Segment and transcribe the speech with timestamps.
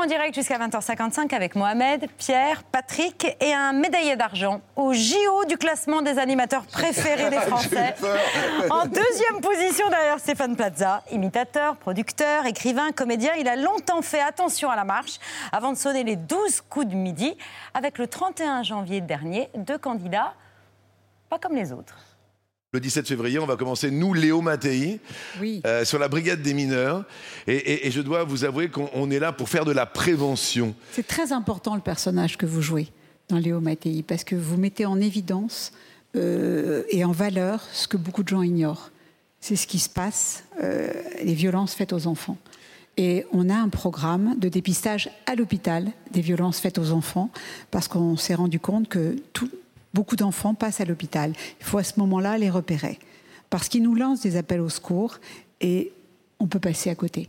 [0.00, 5.58] en direct jusqu'à 20h55 avec Mohamed, Pierre, Patrick et un médaillé d'argent au JO du
[5.58, 7.94] classement des animateurs préférés des Français.
[8.70, 14.70] En deuxième position derrière Stéphane Plaza, imitateur, producteur, écrivain, comédien, il a longtemps fait attention
[14.70, 15.18] à la marche
[15.52, 17.36] avant de sonner les 12 coups de midi
[17.74, 20.32] avec le 31 janvier dernier deux candidats
[21.28, 22.09] pas comme les autres.
[22.72, 25.00] Le 17 février, on va commencer, nous, Léo Mattei,
[25.40, 25.60] Oui.
[25.66, 27.04] euh, sur la brigade des mineurs.
[27.48, 29.86] Et, et- et je dois vous avouer qu'on on est là pour faire de la
[29.86, 30.76] prévention.
[30.92, 32.86] C'est très important le personnage que vous jouez
[33.28, 35.72] dans Léo Mattei parce que vous mettez en évidence
[36.14, 38.92] euh, et en valeur ce que beaucoup de gens ignorent.
[39.40, 40.92] C'est ce qui se passe, euh,
[41.24, 42.38] les violences faites aux enfants.
[42.96, 47.30] Et on a un programme de dépistage à l'hôpital des violences faites aux enfants
[47.72, 49.50] parce qu'on s'est rendu compte que tout-
[49.94, 51.32] beaucoup d'enfants passent à l'hôpital.
[51.60, 52.98] Il faut à ce moment-là les repérer
[53.50, 55.16] parce qu'ils nous lancent des appels au secours
[55.60, 55.92] et
[56.38, 57.28] on peut passer à côté.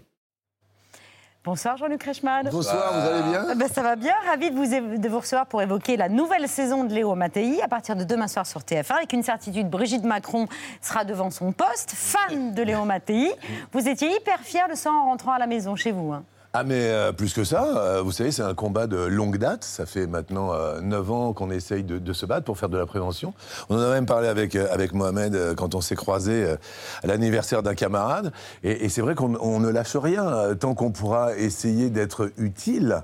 [1.43, 2.47] Bonsoir Jean-Luc Reichmann.
[2.51, 3.45] Bonsoir, vous allez bien?
[3.49, 6.47] Ah ben, ça va bien, ravi de vous, de vous recevoir pour évoquer la nouvelle
[6.47, 8.93] saison de Léo Mattei à partir de demain soir sur TF1.
[8.93, 10.47] Avec une certitude, Brigitte Macron
[10.81, 13.31] sera devant son poste, fan de Léo Mattei.
[13.73, 16.13] Vous étiez hyper fier de ça en rentrant à la maison chez vous.
[16.13, 16.23] hein.
[16.53, 19.63] Ah mais euh, plus que ça, euh, vous savez, c'est un combat de longue date.
[19.63, 22.77] Ça fait maintenant euh, 9 ans qu'on essaye de, de se battre pour faire de
[22.77, 23.33] la prévention.
[23.69, 26.55] On en a même parlé avec, euh, avec Mohamed quand on s'est croisé
[27.03, 28.33] à l'anniversaire d'un camarade.
[28.63, 33.01] Et, et c'est vrai qu'on on ne lâche rien tant qu'on pourra essayer d'être utile,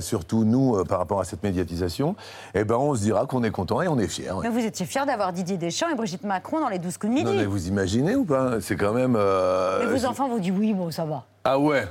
[0.00, 2.16] surtout nous, par rapport à cette médiatisation.
[2.54, 4.36] Eh ben, on se dira qu'on est content et on est fier.
[4.42, 7.14] Mais vous étiez fier d'avoir Didier Deschamps et Brigitte Macron dans les 12 coups de
[7.14, 7.30] midi.
[7.30, 8.60] Non mais vous imaginez ou pas?
[8.60, 9.12] C'est quand même.
[9.12, 11.24] Mais vos enfants vous disent oui, bon, ça va.
[11.44, 11.86] Ah ouais?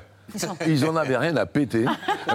[0.67, 1.85] Ils en avaient rien à péter,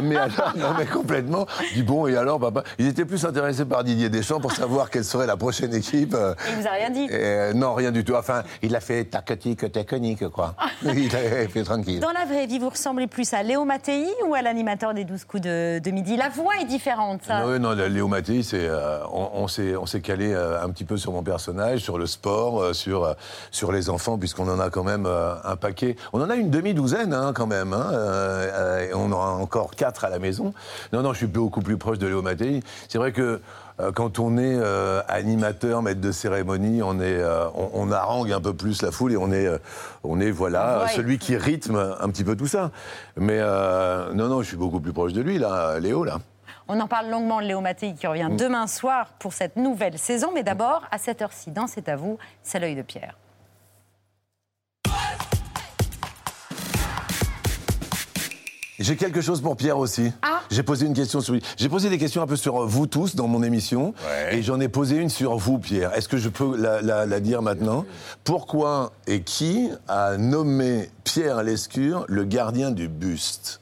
[0.02, 1.46] mais alors, non mais complètement.
[1.74, 5.04] Dis bon et alors papa, ils étaient plus intéressés par Didier Deschamps pour savoir quelle
[5.04, 6.14] serait la prochaine équipe.
[6.14, 7.04] euh, Il vous a rien dit?
[7.04, 8.14] et, euh, non, rien du tout.
[8.14, 10.54] Enfin, il a fait tacotique, taconique, quoi.
[10.82, 12.00] il a fait tranquille.
[12.00, 15.24] Dans la vraie vie, vous ressemblez plus à Léo Mattei ou à l'animateur des 12
[15.24, 16.16] coups de, de midi?
[16.16, 17.40] La voix est différente, ça.
[17.44, 20.84] Non, non, Léo Mattei, c'est, euh, on, on s'est, on s'est calé euh, un petit
[20.84, 23.14] peu sur mon personnage, sur le sport, euh, sur,
[23.50, 25.96] sur les enfants, puisqu'on en a quand même un paquet.
[26.12, 27.72] On en a une demi-douzaine, hein, quand même.
[27.72, 30.52] Hein, euh, euh, et on aura encore quatre à la maison.
[30.92, 32.60] Non, non, je suis beaucoup plus proche de Léo Mattei.
[32.88, 33.40] C'est vrai que
[33.80, 38.32] euh, quand on est euh, animateur, maître de cérémonie, on est, euh, on, on harangue
[38.32, 39.58] un peu plus la foule et on est, euh,
[40.04, 40.90] on est voilà, Ouais.
[40.94, 42.70] celui qui rythme un petit peu tout ça.
[43.16, 46.18] Mais euh, non, non, je suis beaucoup plus proche de lui là, Léo là.
[46.66, 48.36] On en parle longuement de Léo Mattei qui revient Mm.
[48.36, 50.30] demain soir pour cette nouvelle saison.
[50.32, 53.18] Mais d'abord, à cette heure-ci, dans C'est à vous, c'est l'œil de Pierre.
[58.78, 60.12] J'ai quelque chose pour Pierre aussi.
[60.22, 60.40] Ah.
[60.50, 61.42] J'ai posé une question sur lui.
[61.56, 63.94] J'ai posé des questions un peu sur vous tous dans mon émission.
[64.08, 64.36] Ouais.
[64.38, 65.92] Et j'en ai posé une sur vous, Pierre.
[65.94, 67.86] Est-ce que je peux la, la- la dire maintenant?
[68.24, 73.60] Pourquoi et qui a nommé Pierre Lescure le gardien du buste?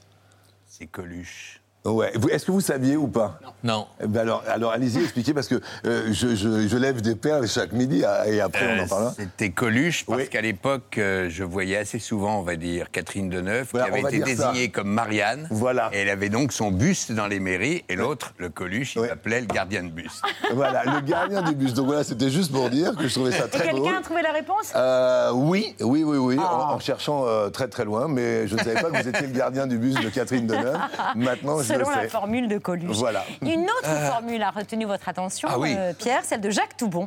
[0.67, 1.61] C'est Coluche.
[1.85, 2.13] Ouais.
[2.31, 3.39] Est-ce que vous saviez ou pas?
[3.61, 3.87] Non.
[4.01, 7.45] Eh ben alors, alors allez-y, expliquez, parce que euh, je, je- je lève des perles
[7.45, 9.13] chaque midi ah, et après on en Euh, parlera.
[9.17, 10.29] C'était Coluche, parce Oui.
[10.29, 14.01] qu'à l'époque, euh, je voyais assez souvent, on va dire, Catherine Deneuve, Voilà, qui avait
[14.01, 14.47] va été ça.
[14.51, 15.45] désignée comme Marianne.
[15.51, 15.89] Voilà.
[15.91, 19.07] Et elle avait donc son buste dans les mairies, et l'autre, le Coluche, il Oui.
[19.09, 20.21] l'appelait le gardien de buste.
[20.53, 21.75] Voilà, le gardien du buste.
[21.75, 23.83] Donc voilà, c'était juste pour dire que je trouvais ça Et très drôle.
[23.83, 24.71] quelqu'un a trouvé la réponse?
[24.73, 26.69] Euh, oui, oui, oui, oui, Ah.
[26.71, 29.27] en, en cherchant euh, très très loin, mais je ne savais pas que vous étiez
[29.27, 30.77] le gardien du bus de Catherine Deneuve.
[31.15, 32.97] Maintenant, je Selon la formule de Coluche.
[32.97, 33.25] Voilà.
[33.41, 35.75] Une autre formule a retenu votre attention, Ah oui.
[35.77, 37.05] euh, Pierre, celle de Jacques Toubon.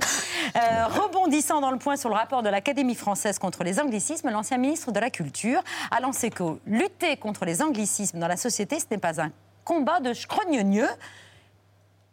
[0.57, 4.59] Euh, rebondissant dans le point sur le rapport de l'Académie française contre les anglicismes, l'ancien
[4.59, 8.87] ministre de la Culture a lancé que lutter contre les anglicismes dans la société, ce
[8.91, 9.31] n'est pas un
[9.65, 10.89] combat de scrogneux.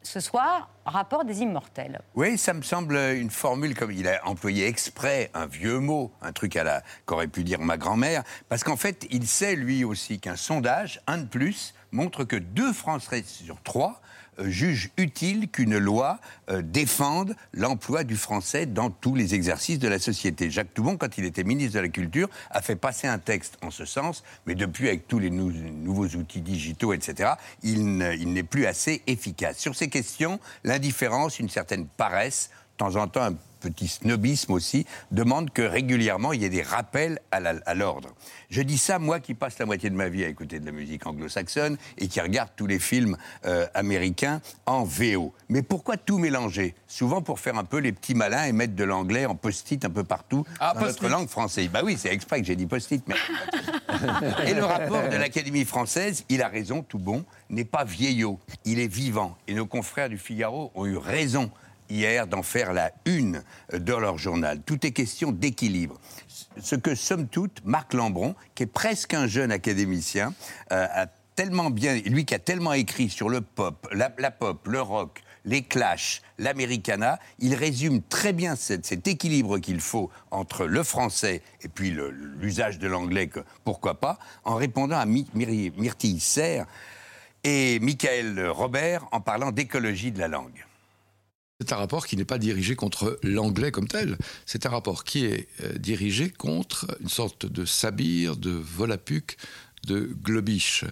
[0.05, 2.01] Ce soir, rapport des immortels.
[2.15, 6.33] Oui, ça me semble une formule comme il a employé exprès un vieux mot, un
[6.33, 10.19] truc à la qu'aurait pu dire ma grand-mère, parce qu'en fait, il sait lui aussi
[10.19, 14.01] qu'un sondage, un de plus, montre que deux Français sur trois
[14.39, 16.19] euh, jugent utile qu'une loi
[16.49, 20.49] euh, défende l'emploi du français dans tous les exercices de la société.
[20.49, 23.69] Jacques Toubon, quand il était ministre de la Culture, a fait passer un texte en
[23.69, 28.65] ce sens, mais depuis, avec tous les nou- nouveaux outils digitaux, etc., il n'est plus
[28.65, 29.59] assez efficace.
[29.59, 34.85] Sur ces questions, l'indifférence, une certaine paresse, de temps en temps un petit snobisme aussi,
[35.11, 38.09] demande que régulièrement il y ait des rappels à l'ordre.
[38.49, 40.73] Je dis ça, moi qui passe la moitié de ma vie à écouter de la
[40.73, 45.33] musique anglo-saxonne et qui regarde tous les films euh, américains en VO.
[45.49, 46.75] Mais pourquoi tout mélanger?
[46.87, 49.89] Souvent pour faire un peu les petits malins et mettre de l'anglais en post-it un
[49.89, 51.69] peu partout ah, dans notre langue française.
[51.69, 53.03] Bah oui, c'est exprès que j'ai dit post-it.
[53.07, 53.15] Mais...
[54.45, 58.79] et le rapport de l'Académie française, il a raison, tout bon, n'est pas vieillot, il
[58.79, 59.37] est vivant.
[59.47, 61.49] Et nos confrères du Figaro ont eu raison
[61.89, 64.61] hier d'en faire la une de leur journal.
[64.65, 65.99] Tout est question d'équilibre.
[66.59, 70.33] Ce que, somme toute, Marc Lambron, qui est presque un jeune académicien,
[70.71, 74.81] euh, a tellement bien, lui qui a tellement écrit sur le pop, la, pop, le
[74.81, 81.41] rock, les clashs, l'americana, il résume très bien cet, équilibre qu'il faut entre le français
[81.61, 81.95] et puis
[82.39, 83.29] l'usage de l'anglais,
[83.63, 86.65] pourquoi pas, en répondant à Myrtille Serre
[87.43, 90.65] et Michael Robert en parlant d'écologie de la langue.
[91.59, 95.25] C'est un rapport qui n'est pas dirigé contre l'anglais comme tel, c'est un rapport qui
[95.25, 99.37] est euh, dirigé contre une sorte de sabir, de volapuc,
[99.85, 100.83] de globiche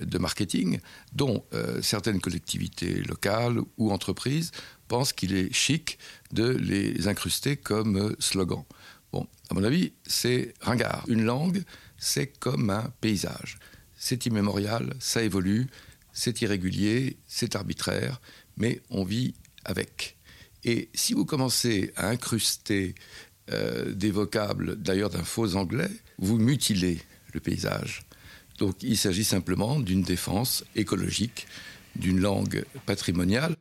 [0.00, 0.80] de marketing
[1.12, 4.50] dont euh, certaines collectivités locales ou entreprises
[4.86, 5.98] pensent qu'il est chic
[6.32, 8.64] de les incruster comme euh, slogan.
[9.12, 11.04] Bon, à mon avis, c'est ringard.
[11.08, 11.62] Une langue,
[11.96, 13.58] c'est comme un paysage.
[13.96, 15.68] C'est immémorial, ça évolue,
[16.12, 18.20] c'est irrégulier, c'est arbitraire,
[18.56, 20.16] mais on vit avec.
[20.64, 22.94] Et si vous commencez à incruster
[23.50, 27.00] euh, des vocables, d'ailleurs d'un faux anglais, vous mutilez
[27.32, 28.02] le paysage.
[28.58, 31.46] Donc il s'agit simplement d'une défense écologique
[31.96, 33.56] d'une langue patrimoniale.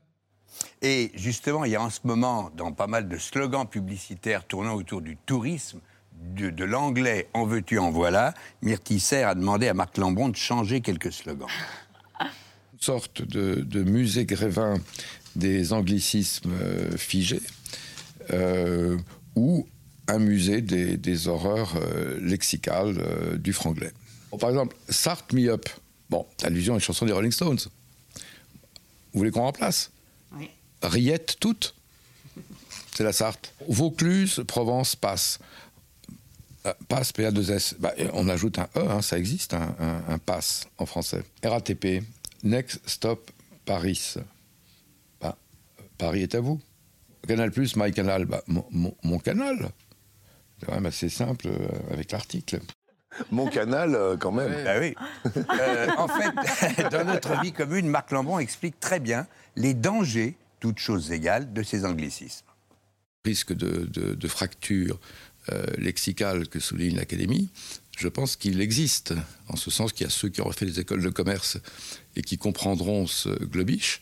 [0.82, 4.76] Et justement, il y a en ce moment, dans pas mal de slogans publicitaires tournant
[4.76, 5.80] autour du tourisme,
[6.14, 11.12] de, l'anglais en veux-tu, en voilà, Myrtille a demandé à Marc Lambron de changer quelques
[11.12, 11.48] slogans.
[12.20, 14.76] Une sorte de, musée grévin
[15.38, 17.42] des anglicismes euh, figés,
[18.32, 18.98] euh,
[19.36, 19.68] ou
[20.08, 23.92] un musée des, horreurs euh, lexicales du franglais
[24.40, 25.68] par exemple, Start Me Up.
[26.10, 27.60] Bon, allusion à une chanson des Rolling Stones.
[29.14, 29.92] Vous voulez qu'on remplace
[30.38, 30.50] Oui.
[30.84, 31.74] Riette toute.
[32.96, 33.54] C'est la Sarthe.
[33.68, 35.40] Vaucluse, Provence, passe.
[36.66, 37.76] Euh, passe, PA2S.
[37.80, 41.24] Bah, on ajoute un E, hein, ça existe, un, passe en français.
[41.44, 42.04] RATP,
[42.44, 43.32] Next Stop
[43.66, 44.16] Paris.
[45.98, 46.60] Paris est à vous.
[47.28, 49.70] Canal Plus, My Canal, bah, mon, canal.
[50.60, 52.62] C'est quand même assez simple euh, avec l'article.
[53.32, 54.64] Mon canal, euh, quand même.
[54.64, 54.96] Bah oui.
[55.60, 60.80] Euh, en fait, dans notre vie commune, Marc Lambron explique très bien les dangers, toutes
[60.80, 62.46] choses égales, de ces anglicismes.
[63.26, 65.00] Risque de, de, fracture
[65.52, 67.50] euh, lexicale que souligne l'Académie,
[67.98, 69.14] je pense qu'il existe,
[69.50, 71.58] en ce sens qu'il y a ceux qui ont fait des écoles de commerce
[72.16, 74.02] et qui comprendront ce globish,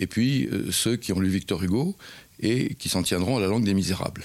[0.00, 1.96] et puis ceux qui ont lu Victor Hugo
[2.40, 4.24] et qui s'en tiendront à la langue des misérables.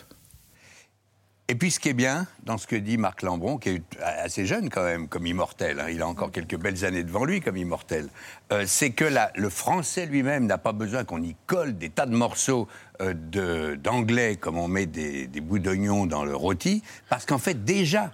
[1.51, 4.45] Et puis ce qui est bien dans ce que dit Marc Lambron, qui est assez
[4.45, 7.57] jeune quand même comme immortel, hein, il a encore quelques belles années devant lui comme
[7.57, 8.07] immortel,
[8.51, 12.15] euh, c'est que le français lui-même n'a pas besoin qu'on y colle des tas de
[12.15, 12.67] morceaux
[13.01, 18.11] euh, d'anglais comme on met des, bouts d'oignon dans le rôti, parce qu'en fait déjà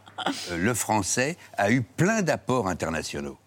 [0.51, 3.38] euh, le français a eu plein d'apports internationaux.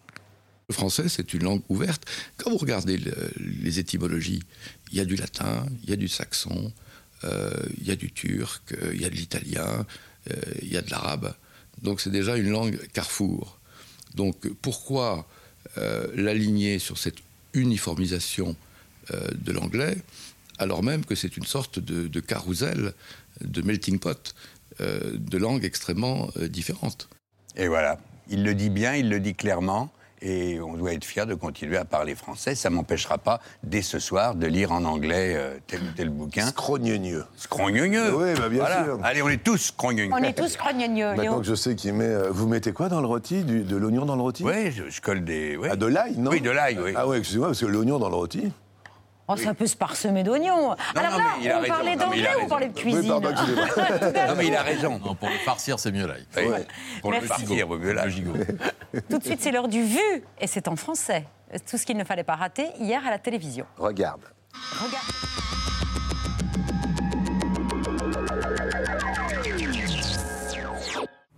[0.69, 2.05] Le français, c'est une langue ouverte.
[2.37, 3.01] Quand vous regardez
[3.39, 4.43] les étymologies,
[4.93, 6.73] il y a du latin, il y a du saxon,
[7.25, 7.51] euh,
[7.81, 9.87] il y a du turc, euh, il y a de l'italien,
[10.31, 11.35] euh, il y a de l'arabe.
[11.83, 13.59] Donc c'est déjà une langue carrefour.
[14.15, 15.27] Donc pourquoi
[16.15, 17.19] l'aligner sur cette
[17.53, 18.57] uniformisation
[19.13, 19.97] de l'anglais
[20.59, 22.95] alors même que c'est une sorte de, de carrousel,
[23.43, 24.35] de melting pot
[24.81, 27.09] de langues extrêmement différentes.
[27.55, 29.93] Et voilà, il le dit bien, il le dit clairement
[30.23, 32.55] et on doit être fier de continuer à parler français.
[32.55, 36.47] Ça m'empêchera pas, dès ce soir, de lire en anglais euh, tel ou tel bouquin.
[36.47, 37.25] Scrogneux.
[37.37, 38.99] Scrogneux Oui, bah bien sûr.
[39.03, 40.09] Allez, on est tous scrogneux.
[40.13, 41.15] On est tous scrogneux.
[41.15, 42.05] Maintenant que je sais qu'il met...
[42.05, 44.45] Euh, vous mettez quoi dans le rôti De l'oignon dans le rôti?
[44.45, 45.59] Oui, je, colle des...
[45.71, 46.31] Ah, de l'ail, non?
[46.31, 46.93] Oui, de l'ail, oui.
[46.97, 48.53] Ah oui, excusez-moi, parce que l'oignon dans le rôti...
[49.31, 50.75] Oh, ça peut se parsemer d'oignons.
[50.95, 53.21] Alors là, on parlait d'anglais ou on parlait de cuisine Non,
[54.37, 54.99] mais il a raison.
[55.21, 56.27] pour le farcir, c'est mieux l'ail.
[57.03, 58.25] Pour le farcir, mieux l'ail.
[59.11, 61.27] Tout de suite, c'est l'heure du vu, et c'est en français.
[61.69, 63.67] Tout ce qu'il ne fallait pas rater hier à la télévision.
[63.77, 64.23] Regarde.
[64.81, 65.05] Regarde.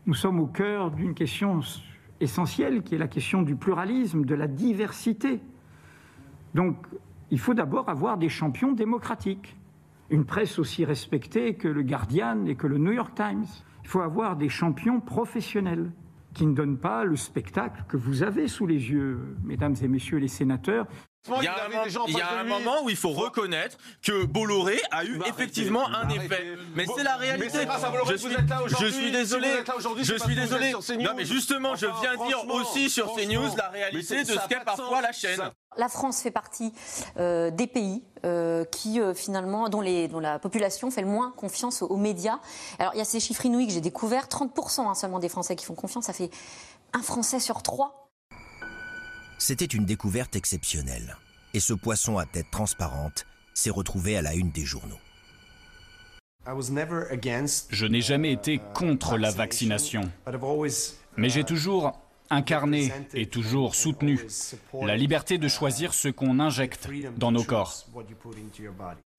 [0.06, 1.60] Nous sommes au cœur d'une question
[2.20, 5.40] essentielle qui est la question du pluralisme, de la diversité.
[6.54, 6.76] Donc,
[7.30, 9.56] il faut d'abord avoir des champions démocratiques.
[10.10, 13.46] Une presse aussi respectée que le Guardian et que le New York Times.
[13.82, 15.92] Il faut avoir des champions professionnels
[16.34, 20.18] qui ne donnent pas le spectacle que vous avez sous les yeux, mesdames et messieurs
[20.18, 20.86] les sénateurs.
[21.28, 24.80] Il y a, un, il y a un moment où il faut reconnaître que Bolloré
[24.90, 26.56] a eu effectivement un effet.
[26.74, 27.58] Mais c'est la réalité.
[28.06, 28.36] Je suis,
[28.78, 29.48] je suis désolé.
[29.98, 30.72] Je suis désolé.
[30.98, 35.02] Non, mais justement, je viens dire aussi sur CNews la réalité de ce qu'est parfois
[35.02, 35.40] la chaîne.
[35.76, 36.72] La France fait partie
[37.16, 41.32] euh, des pays euh, qui euh, finalement dont, les, dont la population fait le moins
[41.36, 42.40] confiance aux, médias.
[42.80, 45.54] Alors il y a ces chiffres inouïs que j'ai découverts 30% hein, seulement des Français
[45.54, 46.06] qui font confiance.
[46.06, 46.30] Ça fait
[46.92, 47.99] un Français sur trois
[49.40, 51.16] c'était une découverte exceptionnelle.
[51.54, 54.98] Et ce poisson à tête transparente s'est retrouvé à la une des journaux.
[56.46, 60.10] Je n'ai jamais été contre la vaccination,
[61.16, 61.98] mais j'ai toujours
[62.30, 64.20] incarné et toujours soutenu
[64.82, 67.86] la liberté de choisir ce qu'on injecte dans nos corps.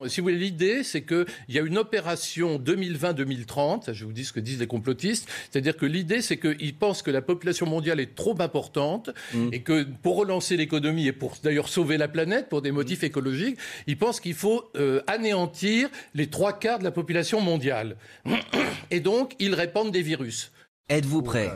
[0.07, 4.33] Si vous voulez, l'idée, c'est qu'il y a une opération 2020-2030, je vous dis ce
[4.33, 8.15] que disent les complotistes, c'est-à-dire que l'idée, c'est qu'ils pensent que la population mondiale est
[8.15, 9.49] trop importante mm.
[9.51, 13.59] et que pour relancer l'économie et pour d'ailleurs sauver la planète pour des motifs écologiques,
[13.85, 17.95] ils pensent qu'il faut euh, anéantir les trois quarts de la population mondiale.
[18.89, 20.51] Et donc, ils répandent des virus.
[20.89, 21.51] Êtes-vous prêt?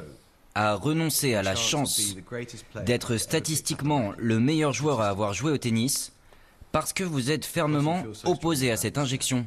[0.55, 2.15] À renoncer à la chance
[2.85, 6.13] d'être statistiquement le meilleur joueur à avoir joué au tennis
[6.71, 9.45] parce que vous êtes fermement opposé à cette injection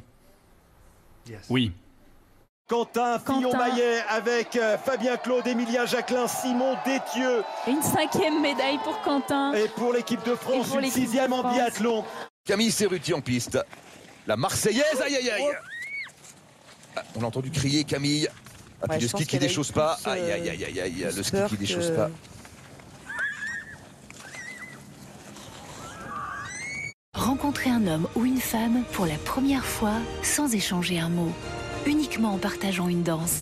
[1.49, 1.73] Oui.
[2.69, 7.43] Quentin Fillon-Maillet avec euh, Fabien Claude, Emilien Jacquelin, Simon Détieux.
[7.67, 9.55] Une cinquième médaille pour Quentin.
[9.55, 12.05] Et pour l'équipe de France, une sixième en biathlon.
[12.45, 13.59] Camille Serruti en piste.
[14.27, 15.45] La Marseillaise, aïe aïe aïe.
[16.95, 18.29] Ah, on a entendu crier Camille.
[18.83, 19.99] Ah, puis le ski qui déchausse pas.
[20.05, 21.07] Aïe aïe aïe aïe aïe.
[21.17, 22.11] Le ski qui déchausse pas.
[27.15, 31.33] Rencontrer un homme ou une femme pour la première fois sans échanger un mot,
[31.87, 33.41] uniquement en partageant une danse.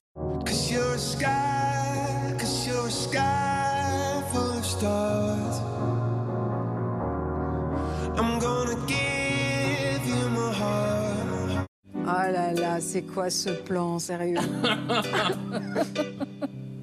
[12.08, 14.38] Oh là là, c'est quoi ce plan, sérieux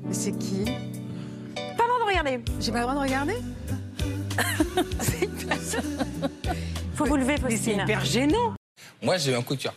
[0.03, 0.65] Mais c'est qui
[1.55, 2.41] Pas le droit de regarder.
[2.59, 3.35] J'ai pas le droit de regarder
[6.95, 7.59] Faut vous lever, Faustine.
[7.63, 8.53] C'est hyper gênant.
[9.01, 9.73] Moi, j'ai eu un coup de cœur,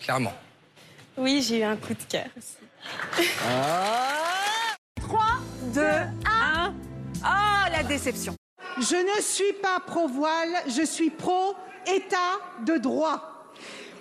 [0.00, 0.34] clairement.
[1.16, 2.56] Oui, j'ai eu un coup de cœur aussi.
[5.00, 5.20] 3,
[5.74, 6.10] 2, 1.
[7.24, 8.34] Ah, la déception.
[8.78, 13.29] Je ne suis pas pro-voile, je suis pro-état de droit.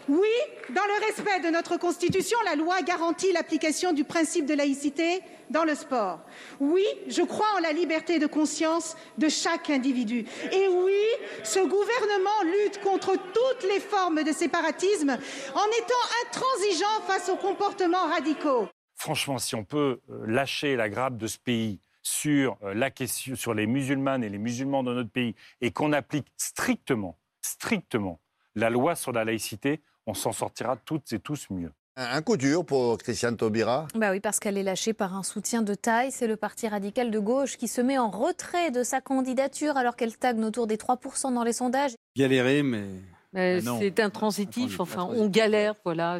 [0.10, 0.28] Oui,
[0.70, 5.64] dans le respect de notre Constitution, la loi garantit l'application du principe de laïcité dans
[5.64, 6.22] le sport.
[6.60, 10.26] Oui, je crois en la liberté de conscience de chaque individu.
[10.52, 11.04] Et oui,
[11.44, 18.08] ce gouvernement lutte contre toutes les formes de séparatisme en étant intransigeant face aux comportements
[18.08, 18.68] radicaux.
[18.96, 22.90] Franchement, si on peut euh, lâcher la grappe de ce pays sur euh,
[23.36, 28.20] sur les musulmanes et les musulmans dans notre pays et qu'on applique strictement, strictement
[28.56, 31.72] la loi sur la laïcité, on s'en sortira toutes et tous mieux.
[31.96, 33.88] Un coup dur pour Christiane Taubira.
[33.94, 36.12] Bah oui, parce qu'elle est lâchée par un soutien de taille.
[36.12, 39.96] C'est le Parti radical de gauche qui se met en retrait de sa candidature alors
[39.96, 41.92] qu'elle stagne autour des 3% dans les sondages.
[42.18, 42.86] Galérer, mais.
[43.34, 46.20] mais c'est intransitif, enfin, on galère, voilà.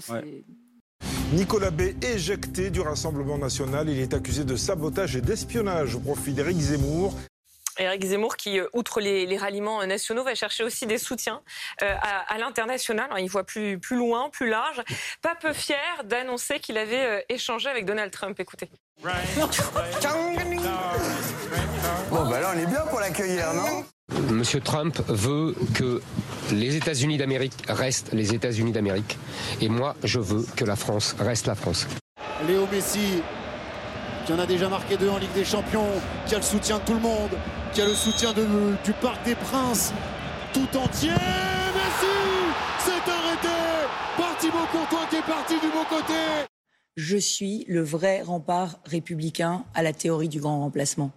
[1.34, 1.82] Nicolas B.
[2.04, 3.88] éjecté du Rassemblement national.
[3.88, 7.14] Il est accusé de sabotage et d'espionnage au profit d'Éric Zemmour.
[7.78, 11.42] Éric Zemmour qui, euh, outre les, ralliements euh, nationaux, va chercher aussi des soutiens
[11.82, 13.10] euh, à, l'international.
[13.20, 14.82] Il voit plus, plus loin, plus large.
[15.22, 18.40] Pas peu fier d'annoncer qu'il avait échangé avec Donald Trump.
[18.40, 18.70] Écoutez.
[22.10, 23.86] Bon, bah là, on est bien pour l'accueillir, non?
[24.32, 26.02] Monsieur Trump veut que
[26.52, 29.18] les États-Unis d'Amérique restent les États-Unis d'Amérique.
[29.62, 31.88] Et moi, je veux que la France reste la France.
[32.48, 33.22] Léo Messi,
[34.30, 35.90] qui en a déjà marqué deux en Ligue des Champions,
[36.28, 37.32] qui a le soutien de tout le monde,
[37.74, 39.92] qui a le soutien du Parc des Princes
[40.54, 41.10] tout entier.
[41.10, 42.06] Messi
[42.78, 43.48] c'est arrêté
[44.18, 46.14] par Thibaut Courtois qui est parti du bon côté.
[46.96, 51.10] Je suis le vrai rempart républicain à la théorie du grand remplacement.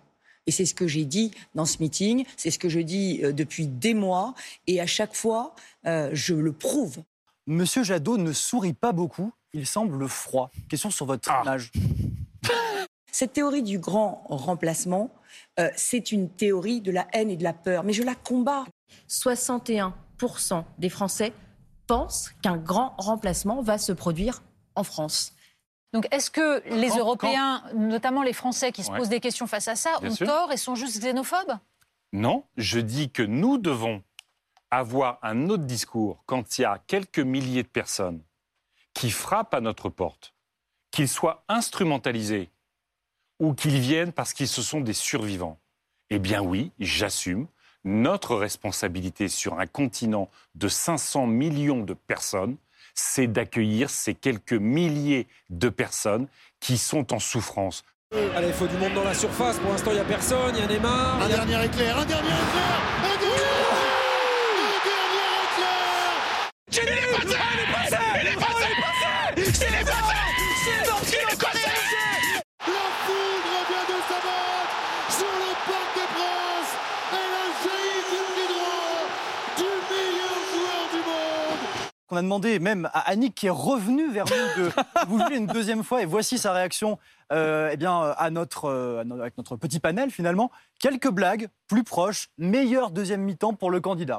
[0.47, 3.33] Et c'est ce que j'ai dit dans ce meeting, c'est ce que je dis euh,
[3.33, 4.33] depuis des mois,
[4.67, 5.55] et à chaque fois,
[5.85, 7.03] euh, je le prouve.
[7.47, 10.51] Monsieur Jadot ne sourit pas beaucoup, il semble froid.
[10.71, 11.43] Question sur votre ah.
[11.43, 11.73] image.
[13.13, 15.11] Cette théorie du grand remplacement,
[15.61, 18.65] euh, c'est une théorie de la haine et de la peur, mais je la combats.
[19.09, 19.93] 61%
[20.79, 21.33] des Français
[21.87, 24.43] pensent qu'un grand remplacement va se produire
[24.75, 25.35] en France.
[25.93, 29.77] Donc est-ce que les Européens, notamment les Français qui se posent des questions face à
[29.77, 31.59] ça, ont tort et sont juste xénophobes?
[32.15, 34.03] Non, je dis que nous devons
[34.71, 38.23] avoir un autre discours quand il y a quelques milliers de personnes
[38.95, 40.35] qui frappent à notre porte,
[40.91, 42.51] qu'ils soient instrumentalisés
[43.43, 45.59] ou qu'ils viennent parce qu'ils se sont des survivants.
[46.11, 47.47] Eh bien oui, j'assume
[47.85, 52.57] Notre responsabilité sur un continent de 500 millions de personnes,
[52.95, 56.29] c'est d'accueillir ces quelques milliers de personnes
[56.61, 57.83] qui sont en souffrance.
[58.37, 59.59] Allez, il faut du monde dans la surface.
[59.59, 60.55] Pour l'instant, il n'y a personne.
[60.55, 61.23] Il y a Neymar.
[61.23, 63.73] Un dernier éclair, un dernier éclair, un dernier
[66.71, 67.02] Il est passé Il
[82.13, 84.71] qu'on a demandé même à Annick qui est revenue vers nous de
[85.09, 86.99] vous jouer une deuxième fois et voici sa réaction
[87.33, 90.51] euh, eh bien, à notre, euh, avec notre petit panel finalement.
[90.79, 94.19] Quelques blagues plus proches, meilleure deuxième mi-temps pour le candidat.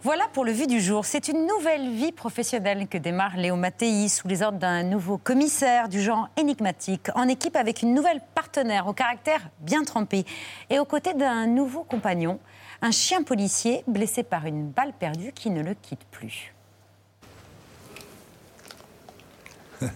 [0.00, 1.04] Voilà pour le vu du jour.
[1.04, 5.90] C'est une nouvelle vie professionnelle que démarre Léo Mattei sous les ordres d'un nouveau commissaire
[5.90, 10.24] du genre énigmatique, en équipe avec une nouvelle partenaire au caractère bien trempé
[10.70, 12.40] et aux côtés d'un nouveau compagnon,
[12.80, 16.54] un chien policier blessé par une balle perdue qui ne le quitte plus.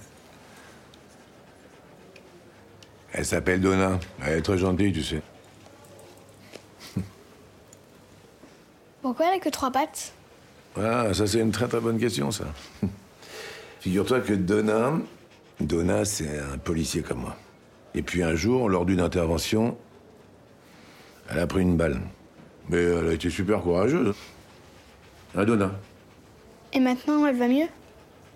[3.12, 4.00] Elle s'appelle Donna.
[4.24, 5.22] Elle est très gentille, tu sais.
[9.02, 10.12] Pourquoi elle a que trois pattes?
[10.76, 12.46] Ah, ça c'est une très très bonne question, ça.
[13.80, 14.92] Figure-toi que Donna,
[15.60, 17.36] Donna, c'est un policier comme moi.
[17.94, 19.76] Et puis un jour, lors d'une intervention,
[21.28, 22.00] elle a pris une balle.
[22.68, 24.14] Mais elle a été super courageuse.
[25.36, 25.70] Ah, Donna
[26.72, 27.66] Et maintenant, elle va mieux?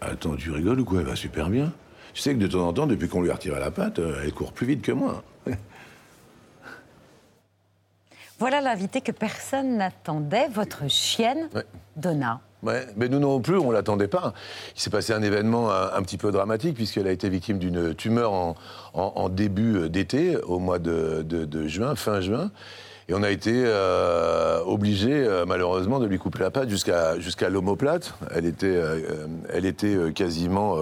[0.01, 1.01] Attends, tu rigoles ou quoi?
[1.01, 1.73] Elle va super bien.
[2.15, 4.21] Tu sais que de temps en temps, depuis qu'on lui a retiré la patte, euh,
[4.25, 5.23] elle court plus vite que moi.
[8.39, 11.65] Voilà l'invité que personne n'attendait, votre chienne, Ouais.
[11.97, 12.41] Donna.
[12.63, 14.35] Ouais, mais nous non plus, on l'attendait pas.
[14.75, 17.95] Il s'est passé un événement un, un petit peu dramatique puisqu'elle a été victime d'une
[17.95, 18.55] tumeur en,
[18.93, 22.51] en- en début d'été, au mois de, de- de juin, fin juin.
[23.09, 27.49] Et on a été euh, obligé, euh, malheureusement, de lui couper la patte jusqu'à jusqu'à
[27.49, 28.15] l'omoplate.
[28.35, 30.77] Elle était, euh, elle était euh, quasiment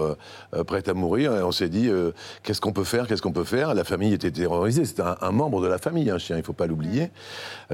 [0.65, 1.35] prête à mourir.
[1.35, 3.75] Et on s'est dit, euh, qu'est-ce qu'on peut faire Qu'est-ce qu'on peut faire?
[3.75, 4.85] La famille était terrorisée.
[4.85, 6.35] C'était un, un membre de la famille, un chien.
[6.37, 7.11] Il faut pas l'oublier.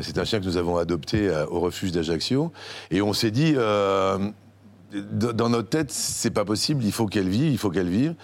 [0.01, 2.51] C'est un chien que nous avons adopté au refuge d'Ajaccio.
[2.91, 3.55] Et on s'est dit.
[4.94, 8.16] Dans notre tête, c'est pas possible, il faut qu'elle vive, il faut qu'elle vive.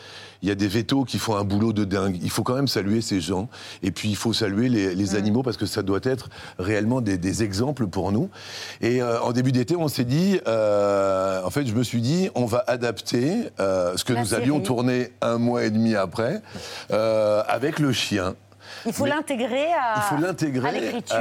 [0.42, 2.20] Il y a des vétos qui font un boulot de dingue.
[2.22, 3.50] Il faut quand même saluer ces gens.
[3.82, 7.18] Et puis, il faut saluer les, les animaux parce que ça doit être réellement des,
[7.18, 8.30] des exemples pour nous.
[8.82, 12.30] Et euh, en début d'été, on s'est dit, euh, en fait, je me suis dit,
[12.36, 16.42] on va adapter euh, ce que La nous avions tourné un mois et demi après
[16.90, 18.36] avec le chien.
[19.98, 21.18] Il faut l'intégrer à, l'écriture.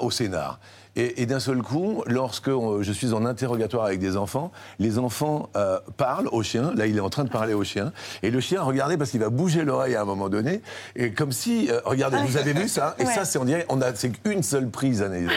[0.00, 0.58] au scénar.
[0.98, 4.98] Et, et d'un seul coup, lorsque euh, je suis en interrogatoire avec des enfants, les
[4.98, 6.72] enfants euh, parlent au chien.
[6.74, 7.92] Là, il est en train de parler au chien.
[8.24, 10.60] Et le chien, regardez, parce qu'il va bouger l'oreille à un moment donné.
[10.96, 12.96] Et comme si, euh, regardez, vous avez vu ça?
[12.98, 13.14] Et Ouais.
[13.14, 15.30] ça, c'est on dirait, on a, c'est une seule prise, Anaïs.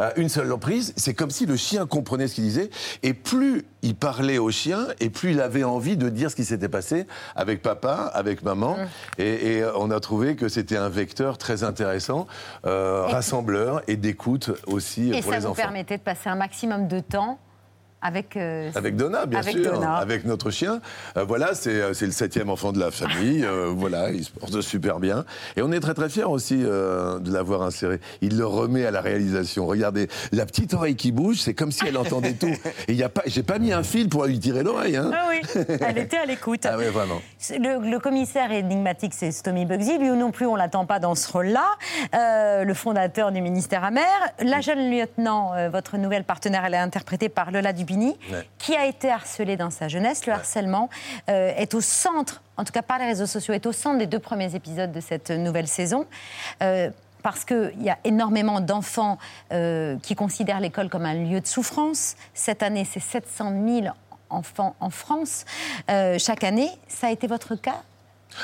[0.00, 0.92] Euh, une seule prise.
[0.96, 2.68] C'est comme si le chien comprenait ce qu'il disait.
[3.02, 6.44] Et plus il parlait au chien, et plus il avait envie de dire ce qui
[6.44, 8.76] s'était passé avec papa, avec maman.
[9.18, 12.26] Et, et, euh, on a trouvé que c'était un vecteur très intéressant,
[12.64, 15.62] euh, rassembleur et d'écoute aussi Et pour ça les vous enfants.
[15.62, 17.38] permettait de passer un maximum de temps
[18.02, 18.36] avec...
[18.36, 19.94] euh, Avec Donna, bien avec sûr, Donna.
[19.94, 20.80] avec notre chien.
[21.16, 23.44] Euh, voilà, c'est euh, c'est le septième enfant de la famille.
[23.44, 25.24] euh, voilà, il se porte super bien.
[25.56, 28.00] Et on est très très fiers aussi euh, de l'avoir inséré.
[28.20, 29.66] Il le remet à la réalisation.
[29.66, 32.46] Regardez, la petite oreille qui bouge, c'est comme si elle entendait tout.
[32.88, 34.96] Et il y a pas, j'ai pas mis un fil pour lui tirer l'oreille.
[34.96, 35.10] Hein.
[35.14, 36.66] Ah oui, elle était à l'écoute.
[36.66, 37.20] Ah oui, vraiment.
[37.50, 39.98] Le, le commissaire énigmatique, c'est Stomy Bugsy.
[39.98, 41.64] Lui non plus, on l'attend pas dans ce rôle-là.
[42.14, 44.06] Euh, le fondateur du ministère amer.
[44.38, 48.46] La jeune lieutenant, euh, votre nouvelle partenaire, elle est interprétée par Lola Dubini, Ouais.
[48.58, 50.24] qui a été harcelée dans sa jeunesse.
[50.26, 50.88] Le harcèlement
[51.30, 54.06] euh, est au centre, en tout cas par les réseaux sociaux, est au centre des
[54.06, 56.06] deux premiers épisodes de cette nouvelle saison.
[57.22, 59.16] Parce qu'il y a énormément d'enfants
[59.52, 62.16] euh, qui considèrent l'école comme un lieu de souffrance.
[62.34, 63.86] Cette année, c'est 700 000
[64.32, 65.44] enfants en France
[65.90, 66.70] euh, chaque année.
[66.88, 67.82] Ça a été votre cas?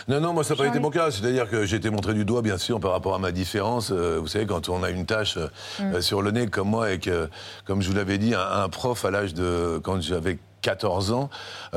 [0.06, 1.10] Non, non, moi ça n'a pas été mon cas.
[1.10, 3.90] C'est-à-dire que j'ai été montré du doigt, bien sûr, par rapport à ma différence.
[3.90, 5.48] Euh, vous savez, quand on a une tâche euh,
[5.80, 6.00] Mm.
[6.02, 7.30] sur le nez comme moi et que,
[7.64, 11.30] comme je vous l'avais dit, un, un prof à l'âge de quand j'avais 14 ans,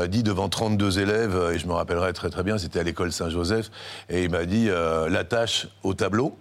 [0.08, 3.70] dit devant 32 élèves, et je me rappellerai très très bien, c'était à l'école Saint-Joseph,
[4.10, 6.36] et il m'a dit la tâche au tableau.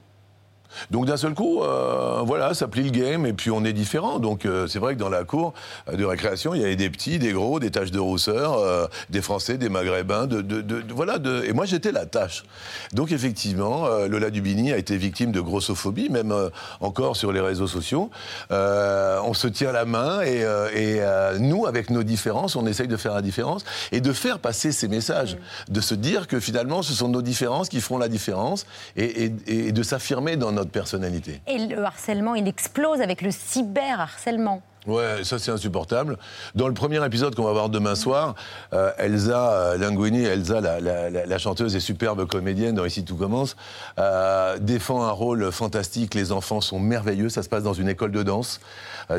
[0.91, 4.19] Donc d'un seul coup, euh, voilà, ça plie le game et puis on est différent.
[4.19, 5.53] Donc euh, c'est vrai que dans la cour
[5.93, 9.21] de récréation, il y avait des petits, des gros, des taches de rousseur, euh, des
[9.23, 11.19] Français, des Maghrébins, de, de- de- de- voilà.
[11.19, 12.45] De, et moi j'étais la tâche.
[12.93, 16.35] Donc effectivement, Lola Dubini a été victime de grossophobie, même
[16.81, 18.11] encore sur les réseaux sociaux.
[18.51, 21.01] On se tient la main et, et,
[21.39, 24.89] nous, avec nos différences, on essaye de faire la différence et de faire passer ces
[24.89, 25.37] messages,
[25.69, 29.67] de se dire que finalement ce sont nos différences qui feront la différence et, et-
[29.69, 30.60] et de s'affirmer dans notre
[31.47, 34.63] Et le harcèlement, il explose avec le cyberharcèlement.
[34.87, 36.17] Ouais, ça c'est insupportable.
[36.55, 38.35] Dans le premier épisode qu'on va voir demain soir,
[38.73, 43.57] euh, Elsa euh, Linguini, Elsa, la, chanteuse et superbe comédienne dans Ici tout commence,
[43.99, 46.15] euh, défend un rôle fantastique.
[46.15, 47.29] Les enfants sont merveilleux.
[47.29, 48.61] Ça se passe dans une école de danse,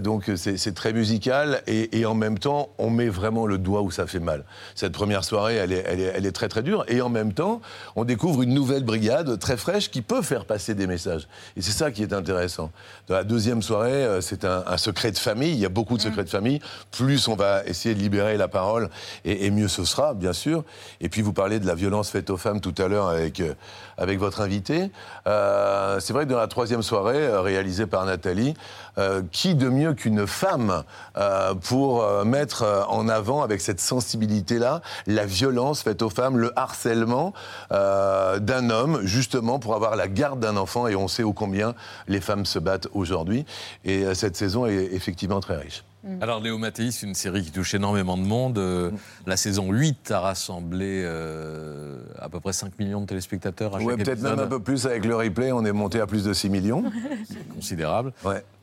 [0.02, 4.08] donc c'est très musical et, en même temps, on met vraiment le doigt où ça
[4.08, 4.44] fait mal.
[4.74, 7.62] Cette première soirée, elle est, très très dure et en même temps,
[7.96, 11.28] on découvre une nouvelle brigade très fraîche qui peut faire passer des messages.
[11.56, 12.72] Et c'est ça qui est intéressant.
[13.08, 15.51] Dans la deuxième soirée, c'est un secret de famille.
[15.52, 16.60] Il y a beaucoup de secrets de famille.
[16.92, 18.90] Plus on va essayer de libérer la parole,
[19.26, 20.64] et, et mieux ce sera, bien sûr.
[21.00, 23.54] Et puis vous parlez de la violence faite aux femmes tout à l'heure avec, euh,
[23.98, 24.92] avec votre invité.
[25.28, 28.54] Euh, c'est vrai que dans la troisième soirée, euh, réalisée par Nathalie,
[28.98, 30.84] euh, qui de mieux qu'une femme
[31.18, 37.34] euh, pour mettre en avant avec cette sensibilité-là la violence faite aux femmes, le harcèlement
[37.70, 40.88] d'un homme, justement pour avoir la garde d'un enfant?
[40.88, 41.74] Et on sait ô combien
[42.08, 43.46] les femmes se battent aujourd'hui.
[43.86, 45.84] Et cette saison est effectivement très riche.
[46.20, 48.58] Alors Léo Mattei, c'est une série qui touche énormément de monde.
[48.58, 48.90] Euh,
[49.28, 53.98] La saison 8 a rassemblé euh, à peu près 5 millions de téléspectateurs à Ouais,
[53.98, 56.50] peut-être même un peu plus avec le replay, on est monté à plus de 6
[56.50, 56.84] millions.
[57.56, 58.14] considérable.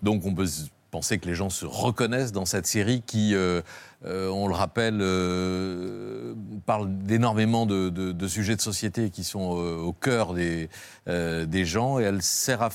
[0.03, 0.47] Donc on peut
[0.91, 3.61] penser que les gens se reconnaissent dans cette série qui, euh,
[4.07, 6.35] euh, on le rappelle, euh,
[6.67, 10.69] parle d'énormément de, de- de sujets de société qui sont au cœur des,
[11.07, 12.71] des gens et elle sert à...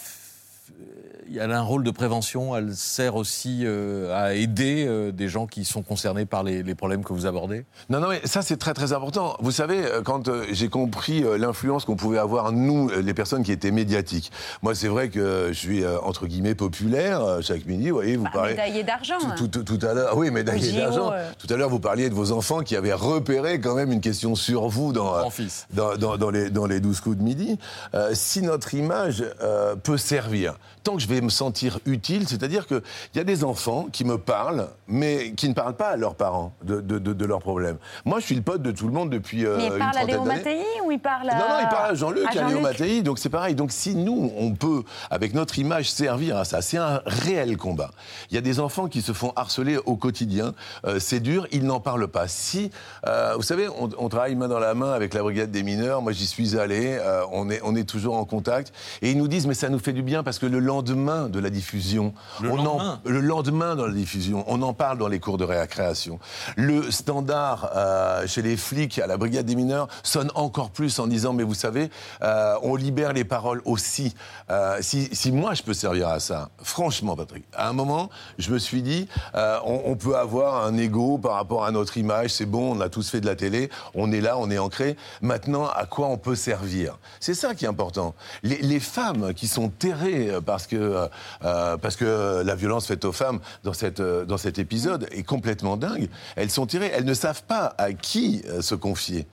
[1.39, 5.47] Elle a un rôle de prévention, elle sert aussi euh, à aider euh, des gens
[5.47, 7.65] qui sont concernés par les, les problèmes que vous abordez.
[7.89, 9.35] Non, non, mais ça c'est très très important.
[9.39, 13.43] Vous savez, euh, quand euh, j'ai compris euh, l'influence qu'on pouvait avoir, nous, les personnes
[13.43, 14.31] qui étaient médiatiques.
[14.61, 17.89] Moi, c'est vrai que je suis, euh, entre guillemets, populaire euh, chaque midi.
[17.89, 18.51] Vous voyez, vous Bah, parlez.
[18.51, 19.15] médaillé d'argent.
[19.25, 19.35] hein.
[19.37, 21.11] Tout, tout- tout à l'heure, oui, médaillé d'argent.
[21.13, 21.29] euh.
[21.37, 24.35] Tout à l'heure, vous parliez de vos enfants qui avaient repéré quand même une question
[24.35, 25.23] sur vous dans, euh,
[25.71, 27.57] dans, dans- dans les, dans les 12 coups de midi.
[27.95, 32.67] Euh, si notre image euh, peut servir, tant que je vais me sentir utile, c'est-à-dire
[32.67, 32.81] qu'il
[33.15, 36.53] y a des enfants qui me parlent, mais qui ne parlent pas à leurs parents
[36.63, 37.77] de, de- de- de leurs problèmes.
[38.05, 39.97] Moi, je suis le pote de tout le monde depuis euh, Mais il une parle
[39.97, 40.23] à Léo.
[40.23, 41.35] Mattei ou il parle à.
[41.35, 43.55] Non, non, il parle à Jean-Luc, à à Léo Mattei, donc c'est pareil.
[43.55, 47.91] Donc si nous, on peut, avec notre image, servir à ça, c'est un réel combat.
[48.29, 50.53] Il y a des enfants qui se font harceler au quotidien,
[50.85, 52.27] euh, c'est dur, ils n'en parlent pas.
[52.27, 52.71] Si,
[53.07, 56.01] euh, vous savez, on, on travaille main dans la main avec la brigade des mineurs,
[56.01, 59.27] moi j'y suis allé, euh, on, est, on est toujours en contact, et ils nous
[59.29, 62.49] disent, mais ça nous fait du bien parce que le lendemain de la diffusion, Le
[62.51, 62.99] on en- lendemain?
[63.05, 66.19] le lendemain dans la diffusion, on en parle dans les cours de récréation.
[66.55, 71.07] Le standard euh, chez les flics à la brigade des mineurs sonne encore plus en
[71.07, 71.89] disant mais vous savez,
[72.23, 74.15] euh, on libère les paroles aussi.
[74.49, 78.09] Euh, si, si moi je peux servir à ça, franchement Patrick, à un moment
[78.39, 82.31] je me suis dit on, on peut avoir un ego par rapport à notre image,
[82.31, 84.95] c'est bon, on a tous fait de la télé, on est là, on est ancré.
[85.21, 86.97] Maintenant, à quoi on peut servir?
[87.19, 88.15] C'est ça qui est important.
[88.43, 91.07] Les, les femmes qui sont terrées euh, parce que euh,
[91.43, 95.23] euh, parce que la violence faite aux femmes dans cette euh, dans cet épisode est
[95.23, 96.09] complètement dingue.
[96.35, 99.27] Elles sont tirées, elles ne savent pas à qui se confier.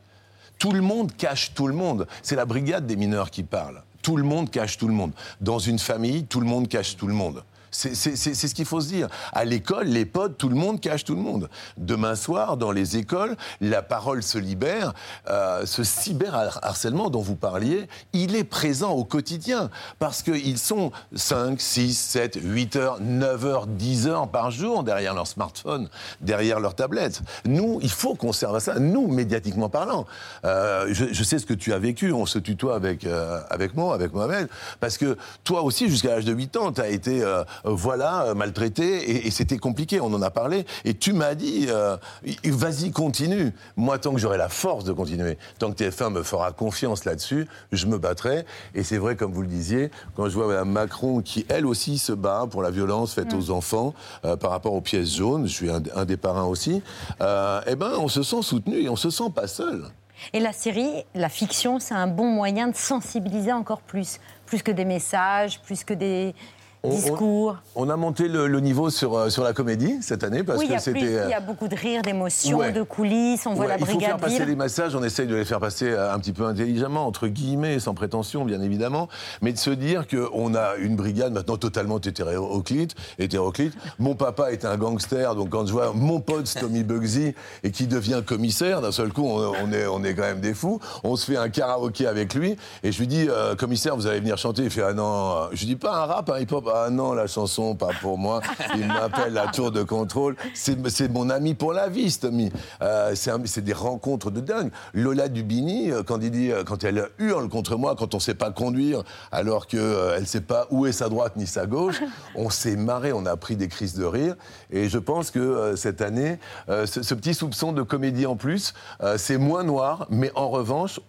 [0.58, 2.06] Tout le monde cache tout le monde.
[2.22, 3.82] C'est la brigade des mineurs qui parle.
[4.02, 5.12] Tout le monde cache tout le monde.
[5.40, 7.42] Dans une famille, tout le monde cache tout le monde.
[7.70, 9.08] C'est ce qu'il faut se dire.
[9.32, 11.48] À l'école, les potes, tout le monde cache tout le monde.
[11.76, 14.92] Demain soir, dans les écoles, la parole se libère.
[15.28, 19.70] Euh, ce cyberharcèlement dont vous parliez, il est présent au quotidien.
[19.98, 25.14] Parce qu'ils sont 5, 6, 7, 8 heures, 9 heures, 10 heures par jour derrière
[25.14, 25.88] leur smartphone,
[26.20, 27.22] derrière leur tablette.
[27.44, 28.78] Nous, il faut qu'on serve à ça.
[28.78, 30.06] Nous, médiatiquement parlant.
[30.44, 32.12] Euh, je, je sais ce que tu as vécu.
[32.12, 34.48] On se tutoie avec, euh, avec moi, avec Mohamed.
[34.80, 38.34] Parce que toi aussi, jusqu'à l'âge de 8 ans, tu as été, euh, voilà, euh,
[38.34, 39.10] maltraité.
[39.10, 40.00] Et, et c'était compliqué.
[40.00, 40.64] On en a parlé.
[40.84, 41.96] Et tu m'as dit, euh,
[42.44, 43.52] vas-y, continue.
[43.76, 47.46] Moi, tant que j'aurai la force de continuer, tant que TF1 me fera confiance là-dessus,
[47.72, 48.44] je me battrai.
[48.74, 51.98] Et c'est vrai, comme vous le disiez, quand je vois Mme Macron qui, elle aussi,
[51.98, 53.94] se bat pour la violence faite aux enfants
[54.24, 56.82] euh, par rapport aux pièces jaunes, je suis un, un des parrains aussi,
[57.20, 59.84] euh, eh ben, on se sent soutenu et on se sent pas seul.
[60.32, 64.18] Et la série, la fiction, c'est un bon moyen de sensibiliser encore plus.
[64.46, 66.34] Plus que des messages, plus que des
[66.82, 67.56] On- on- discours.
[67.76, 70.68] On, a monté le, le niveau sur, euh, sur la comédie cette année parce oui,
[70.68, 71.16] que c'était.
[71.18, 72.72] euh, il y a beaucoup de rires, d'émotions, Ouais.
[72.72, 73.46] de coulisses.
[73.46, 74.46] On voit la il faut faire brigade passer ville.
[74.48, 77.78] les messages, on essaye de les faire passer euh, un petit peu intelligemment, entre guillemets,
[77.80, 79.08] sans prétention, bien évidemment,
[79.42, 82.94] mais de se dire qu'on a une brigade maintenant totalement hétéroclite.
[83.18, 83.74] hétéroclite.
[83.98, 87.86] Mon papa est un gangster, donc quand je vois mon pote Tommy Bugsy et qui
[87.88, 90.80] devient commissaire, d'un seul coup, on, on est, on est quand même des fous.
[91.04, 94.20] On se fait un karaoké avec lui et je lui dis, euh, commissaire, vous allez
[94.20, 94.62] venir chanter.
[94.62, 97.26] Il fait, ah non, je lui dis pas un rap, un hip-hop, Ah non, la
[97.26, 98.40] chanson, pas pour moi.
[98.76, 100.36] Il m'appelle la tour de contrôle.
[100.54, 102.50] C'est mon ami pour la vie, ce Tommy.
[102.82, 104.70] Euh, c'est des rencontres de dingue.
[104.94, 108.22] Lola Dubini, euh, quand, il dit, euh, quand elle hurle contre moi, quand on ne
[108.22, 109.02] sait pas conduire,
[109.32, 112.00] alors qu'elle ne sait pas où est sa droite ni sa gauche,
[112.34, 114.36] on s'est marré, on a pris des crises de rire.
[114.70, 118.74] Et je pense que cette année, ce, petit soupçon de comédie en plus,
[119.16, 121.00] c'est moins noir, mais en revanche,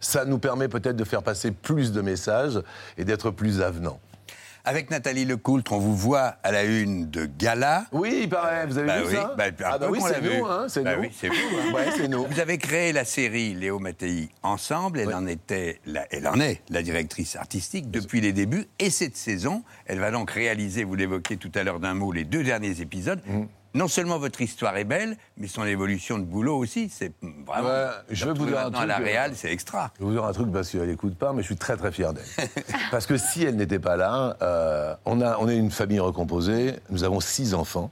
[0.00, 2.60] ça nous permet peut-être de faire passer plus de messages
[2.98, 3.98] et d'être plus avenants.
[4.68, 7.86] Avec Nathalie Lecoultre, on vous voit à la une de Gala.
[7.92, 8.66] Oui, il paraît.
[8.66, 9.34] Vous avez Bah vu oui, ça?
[9.38, 10.38] bah, Ah bah peu oui, qu'on c'est vu.
[10.38, 11.02] nous, hein, c'est Bah nous.
[11.02, 11.34] oui, c'est vous.
[11.34, 11.72] hein.
[11.74, 12.24] Ouais, c'est nous.
[12.28, 14.98] Vous avez créé la série Léo Mattei ensemble.
[14.98, 18.66] Elle en était, la- elle en est la directrice artistique depuis les débuts.
[18.80, 22.24] Et cette saison, elle va donc réaliser, vous l'évoquiez tout à l'heure d'un mot, les
[22.24, 23.20] deux derniers épisodes.
[23.24, 23.46] Mhm.
[23.74, 27.12] Non seulement votre histoire est belle, mais son évolution de boulot aussi, c'est
[27.46, 27.68] vraiment.
[27.68, 28.88] Ouais, je veux vous dire un à truc.
[28.88, 29.90] la euh, réal, c'est extra.
[29.96, 31.92] Je vais vous dire un truc parce qu'elle n'écoute pas, mais je suis très très
[31.92, 32.24] fier d'elle.
[32.90, 36.74] parce que si elle n'était pas là, euh, on, a, on est une famille recomposée,
[36.90, 37.90] nous avons six enfants.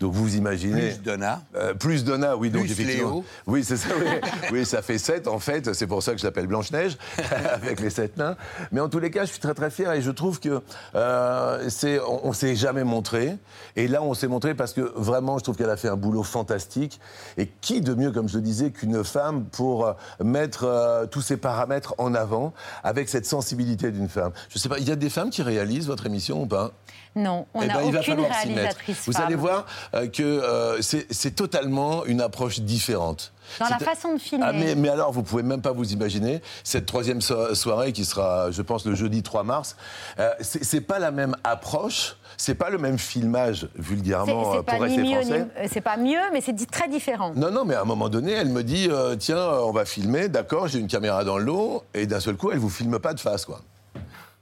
[0.00, 0.90] Donc vous imaginez.
[0.90, 1.42] Plus Donna.
[1.56, 2.50] Euh, plus Donna, oui.
[2.50, 3.10] donc Plus effectivement.
[3.10, 3.24] Léo.
[3.46, 3.88] Oui, c'est ça.
[3.98, 4.06] Oui.
[4.52, 5.72] oui, ça fait sept en fait.
[5.74, 6.96] C'est pour ça que je l'appelle Blanche Neige
[7.52, 8.36] avec les sept nains.
[8.72, 10.62] Mais en tous les cas, je suis très très fier et je trouve que
[10.94, 13.36] euh, c'est, on, on s'est jamais montré.
[13.76, 16.22] Et là, on s'est montré parce que vraiment, je trouve qu'elle a fait un boulot
[16.22, 17.00] fantastique.
[17.36, 21.22] Et qui de mieux, comme je le disais, qu'une femme pour euh, mettre euh, tous
[21.22, 24.32] ces paramètres en avant avec cette sensibilité d'une femme?
[24.48, 26.72] Je sais pas, il y a des femmes qui réalisent votre émission ou pas?
[27.16, 28.58] Non, on eh n'a ben, il va aucune falloir s'y mettre.
[28.58, 29.63] réalisatrice Vous allez voir
[29.94, 33.32] euh, que euh, c'est totalement une approche différente.
[33.60, 34.44] Dans la façon de filmer.
[34.48, 38.04] Ah, mais, mais alors, vous pouvez même pas vous imaginer cette troisième so- soirée qui
[38.06, 39.76] sera, je pense, le jeudi 3 mars.
[40.18, 44.76] Euh, c'est pas la même approche, c'est pas le même filmage vulgairement c'est euh, pas
[44.76, 45.68] pour ni rester français.
[45.70, 47.32] c'est pas mieux, mais c'est très différent.
[47.36, 50.28] Non, non, mais à un moment donné, elle me dit euh, Tiens, on va filmer,
[50.28, 53.12] d'accord, j'ai une caméra dans le lot, et d'un seul coup, elle vous filme pas
[53.12, 53.60] de face, quoi.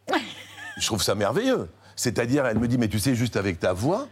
[0.78, 1.68] je trouve ça merveilleux.
[1.96, 4.06] C'est-à-dire, elle me dit Mais tu sais, juste avec ta voix,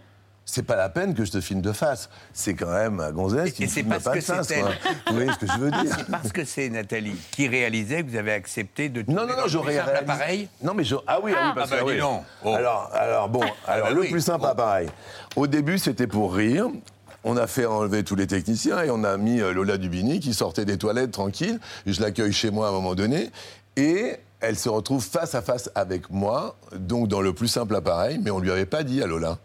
[0.45, 2.11] c'est pas la peine que je te filme de face.
[2.33, 4.65] C'est quand même à Gonzès qui ne filme parce pas que de face, elle.
[5.07, 8.11] Vous voyez ce que je veux dire C'est parce que c'est Nathalie qui réalisait que
[8.11, 10.49] vous avez accepté de Non, non, non, j'aurais réalisé- pareil.
[10.63, 10.97] Non, mais je...
[11.07, 11.99] ah oui, ah oui, parce Ah bah que oui.
[11.99, 12.23] donc.
[12.45, 12.55] Oh.
[12.55, 14.11] Alors, alors bon, alors bah le oui.
[14.11, 14.89] plus simple appareil.
[15.37, 16.67] Au début, c'était pour rire.
[17.23, 20.33] On a fait enlever tous les techniciens et on a mis euh, Lola Dubini qui
[20.35, 21.61] sortait des toilettes tranquille.
[21.87, 23.31] Je l'accueille chez moi à un moment donné
[23.77, 28.19] et elle se retrouve face à face avec moi, donc dans le plus simple appareil,
[28.23, 29.37] mais on lui avait pas dit à Lola.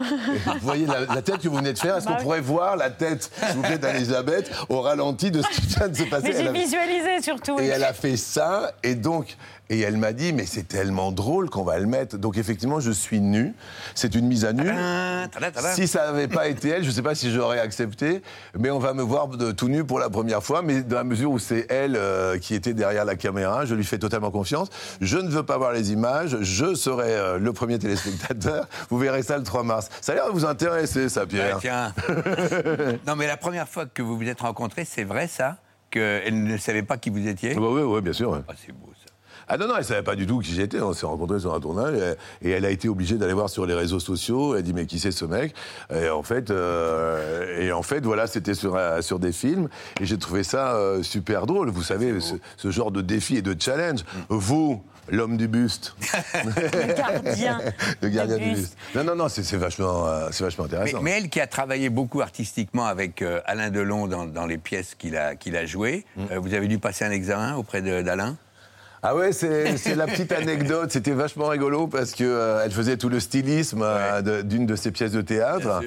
[0.46, 2.22] Vous voyez la, la tête que vous venez de faire Est-ce Bah qu'on oui.
[2.24, 5.96] pourrait voir la tête, s'il vous plaît, d'Elisabeth au ralenti de ce qui vient de
[5.96, 6.32] se passer?
[6.32, 7.58] Mais j'ai visualisé surtout.
[7.60, 9.36] et elle a fait ça, et donc,
[9.70, 12.18] et elle m'a dit, mais c'est tellement drôle qu'on va le mettre.
[12.18, 13.54] Donc effectivement, je suis nu.
[13.94, 14.68] C'est une mise à nu.
[15.74, 18.20] Si ça n'avait pas été elle, je ne sais pas si j'aurais accepté,
[18.58, 20.62] mais on va me voir de tout nu pour la première fois.
[20.62, 23.84] Mais dans la mesure où c'est elle euh, qui était derrière la caméra, je lui
[23.84, 24.68] fais totalement confiance.
[25.00, 26.36] Je ne veux pas voir les images.
[26.40, 28.66] Je serai euh, le premier téléspectateur.
[28.88, 29.88] Vous verrez ça le 3 mars.
[30.00, 31.54] Ça a l'air de vous intéresser, ça, Pierre.
[31.56, 31.94] Ouais, tiens.
[33.06, 35.58] non, mais la première fois que vous vous êtes rencontrés, c'est vrai ça?
[35.90, 37.56] Qu'elle ne savait pas qui vous étiez?
[37.56, 38.30] Oui, oui, bien sûr.
[38.30, 38.38] ouais.
[38.48, 38.90] Ah, c'est beau.
[39.52, 40.80] Ah non, non, elle savait pas du tout qui j'étais.
[40.80, 41.94] On s'est rencontrés sur un tournage
[42.42, 44.54] et, et elle a été obligée d'aller voir sur les réseaux sociaux.
[44.54, 45.54] Elle dit mais qui c'est ce mec?
[45.92, 49.68] Et en fait, euh, et en fait, voilà, c'était sur euh, sur des films
[50.00, 51.70] et j'ai trouvé ça euh, super drôle.
[51.70, 54.04] Vous savez, ce, ce genre de défi et de challenge.
[54.28, 55.96] Vous, l'homme du buste,
[56.44, 57.60] Le gardien.
[58.00, 58.76] le gardien du du buste.
[58.94, 61.02] Non, non, non, c'est vachement, euh, c'est vachement intéressant.
[61.02, 64.94] mais elle qui a travaillé beaucoup artistiquement avec euh, Alain Delon dans, dans les pièces
[64.94, 68.36] qu'il a, qu'il a jouées, euh, vous avez dû passer un examen auprès d'Alain?
[69.02, 70.90] Ah ouais, c'est c'est la petite anecdote.
[70.92, 74.90] C'était vachement rigolo parce que euh, elle faisait tout le stylisme euh, d'une de ses
[74.90, 75.80] pièces de théâtre.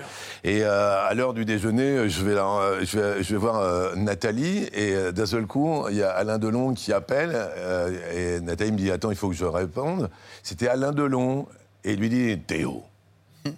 [0.43, 3.59] Et euh, à l'heure du déjeuner, je vais, la- euh, je vais, je vais voir
[3.59, 7.91] euh, Nathalie et euh, d'un seul coup, il y a Alain Delon qui appelle euh,
[8.37, 10.09] et Nathalie me dit attends, il faut que je réponde.
[10.41, 11.45] C'était Alain Delon
[11.83, 12.81] et il lui dit Théo.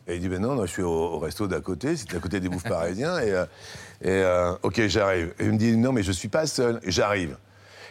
[0.08, 2.20] Et il dit, ben non, non, je suis au, au resto d'à côté, c'était à
[2.20, 3.20] côté des bouffes parisiens.
[3.20, 5.32] Et, et euh, ok, j'arrive.
[5.40, 6.80] Et il me dit, non, mais je suis pas seul.
[6.88, 7.38] J'arrive.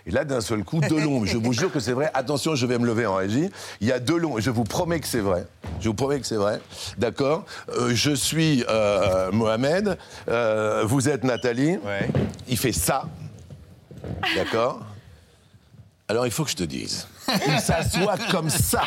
[0.06, 2.78] Et là, d'un seul coup, Delon, je vous jure que c'est vrai, attention, je vais
[2.78, 3.48] me lever en régie,
[3.80, 5.46] il y a Delon, et je vous promets que c'est vrai,
[5.80, 6.60] je vous promets que c'est vrai,
[6.98, 9.96] d'accord Euh, Je suis euh, Mohamed,
[10.28, 11.78] euh, vous êtes Nathalie,
[12.48, 13.04] il fait ça,
[14.36, 14.80] d'accord
[16.06, 17.08] alors il faut que je te dise,
[17.48, 18.82] il s'assoit comme ça.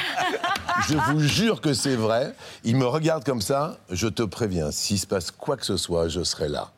[0.87, 2.35] Je vous jure que c'est vrai.
[2.63, 3.79] Il me regarde comme ça.
[3.89, 6.69] Je te préviens, s'il se passe quoi que ce soit, je serai là.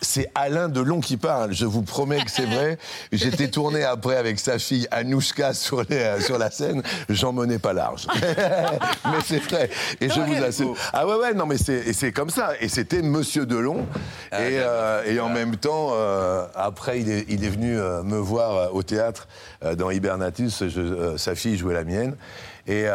[0.00, 1.52] C'est Alain Delon qui parle.
[1.52, 2.78] Je vous promets que c'est vrai.
[3.12, 6.82] J'étais tourné après avec sa fille Anouchka sur, les- euh, sur la scène.
[7.08, 8.06] J'en menais pas large.
[9.04, 9.70] mais c'est vrai.
[10.00, 10.76] Et je vous assure.
[10.92, 12.52] Ah ouais, ouais, non, mais c'est comme ça.
[12.60, 13.86] Et c'était Monsieur Delon.
[14.32, 18.18] et, euh, et en même temps, euh, après, il est, il est venu euh, me
[18.18, 19.26] voir au théâtre
[19.76, 20.68] dans Hibernatus.
[20.68, 22.16] Je, sa fille jouait la mienne.
[22.66, 22.86] Et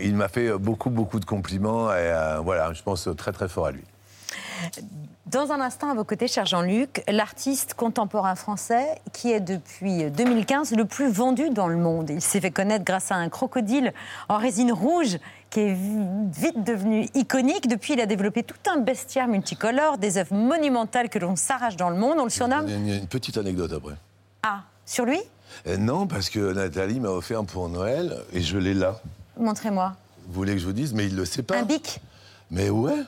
[0.00, 1.92] il m'a fait beaucoup, beaucoup de compliments.
[1.92, 2.12] Et
[2.44, 3.82] voilà, je pense très, très fort à lui.
[5.26, 10.72] Dans un instant, à vos côtés, cher Jean-Luc, l'artiste contemporain français qui est depuis 2015
[10.72, 12.10] le plus vendu dans le monde.
[12.10, 13.92] Il s'est fait connaître grâce à un crocodile
[14.28, 15.18] en résine rouge
[15.50, 17.68] qui est vite devenu iconique.
[17.68, 21.90] Depuis, il a développé tout un bestiaire multicolore, des œuvres monumentales que l'on s'arrache dans
[21.90, 22.16] le monde.
[22.18, 22.66] On le surnomme.
[22.66, 23.94] Il y a une petite anecdote après.
[24.42, 25.20] Ah, sur lui?
[25.68, 29.00] Euh, non, parce que Nathalie m'a offert pour Noël et je l'ai là.
[29.38, 29.94] Montrez-moi.
[30.26, 31.58] Vous voulez que je vous dise Mais il le sait pas.
[31.58, 32.00] Un bic?
[32.50, 33.02] Mais ouais.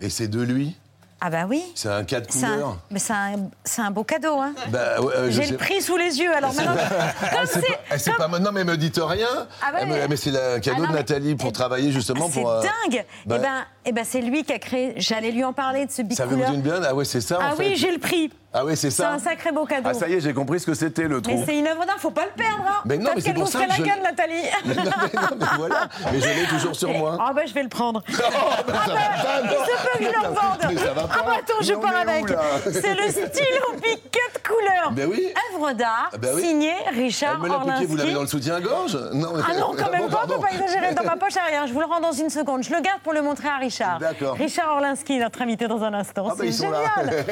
[0.00, 0.76] Et c'est de lui.
[1.20, 1.62] Ah bah oui.
[1.74, 2.76] C'est un cas de C'est un, couleur.
[2.90, 4.40] mais c'est un, c'est un beau cadeau.
[4.40, 4.52] Hein.
[4.68, 6.34] Bah, euh, J'ai le prix sous les yeux.
[6.34, 7.60] Alors maintenant, Ah, comme c'est
[7.98, 8.10] c'est.
[8.12, 8.40] pas, c'est.
[8.40, 9.26] Non, mais me dites rien.
[9.62, 12.40] Ah Eh, mais, mais- c'est le cadeau Ah non, de Nathalie pour travailler justement C'est
[12.42, 12.50] pour.
[12.50, 13.04] euh, dingue.
[13.24, 14.92] bah, Eh ben, eh ben, c'est lui qui a créé.
[14.96, 16.52] J'allais lui en parler de ce bic ça vous couleur.
[16.52, 17.38] une bien Ah ouais, c'est ça.
[17.38, 17.68] en Ah fait.
[17.70, 18.30] oui, j'ai le prix.
[18.56, 19.10] Ah oui, c'est C'est ça.
[19.10, 19.88] un sacré beau cadeau.
[19.90, 21.34] Ah ça y est, j'ai compris ce que c'était le trou.
[21.34, 22.64] Mais c'est une œuvre d'art, faut pas le perdre.
[22.68, 22.82] Hein.
[22.84, 24.42] Mais non, mais c'est qu'elle pour ça que la je- gueule, Nathalie.
[24.64, 25.88] Mais non, mais non, mais voilà.
[26.12, 27.18] Mais je l'ai toujours sur moi.
[27.20, 28.00] Ah ben je vais le prendre.
[28.08, 29.52] ça va pas, Il non.
[29.52, 30.58] se peut que je le revende.
[30.68, 32.24] Mais ça va Ah bah attends, je pars avec.
[32.72, 34.92] C'est le stylo piquette couleur.
[34.92, 35.32] Ben oui.
[35.54, 36.42] Œuvre d'art Ah ben oui.
[36.42, 38.36] signée Elle Richard me piqué, vous l'avez dans le Orlinski.
[38.36, 39.32] soutien-gorge Non.
[39.36, 40.94] Ah non, quand même pas, on peut pas exagérer.
[40.94, 42.62] Dans ma poche à rien, je vous le rends dans une seconde.
[42.62, 43.98] Je le garde pour le montrer à Richard.
[43.98, 44.34] D'accord.
[44.36, 46.26] Richard Orlinski, notre invité dans un instant.
[46.30, 47.24] Ah bah, C'est génial.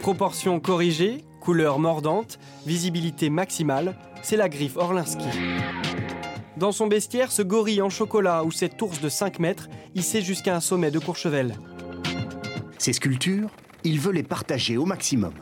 [0.00, 5.26] Proportion corrigée, couleur mordante, visibilité maximale, c'est la griffe Orlinski.
[6.56, 10.54] Dans son bestiaire, ce gorille en chocolat ou cet ours de 5 mètres hissé jusqu'à
[10.54, 11.56] un sommet de Courchevel.
[12.78, 13.50] Ces sculptures,
[13.82, 15.32] il veut les partager au maximum.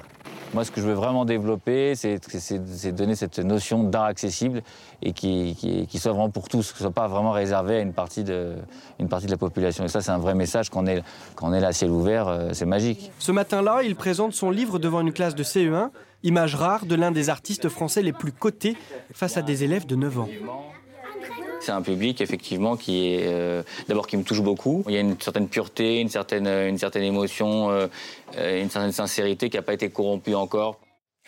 [0.54, 4.62] Moi, ce que je veux vraiment développer, c'est donner cette notion d'art accessible
[5.00, 7.80] et qui, qui, qui soit vraiment pour tous, que ce soit pas vraiment réservé à
[7.80, 8.56] une partie de,
[8.98, 9.84] la population.
[9.84, 10.68] Et ça, c'est un vrai message.
[10.68, 11.02] Quand on est,
[11.36, 13.10] quand est là ciel ouvert, euh, c'est magique.
[13.18, 15.90] Ce matin-là, il présente son livre devant une classe de CE1,
[16.22, 18.76] image rare de l'un des artistes français les plus cotés
[19.12, 20.28] face à des élèves de 9 ans.
[21.62, 24.82] C'est un public, effectivement, qui est euh, d'abord qui me touche beaucoup.
[24.88, 26.48] Il y a une certaine pureté, une certaine,
[26.96, 27.86] émotion, euh,
[28.36, 30.80] euh, une certaine sincérité qui n'a pas été corrompue encore.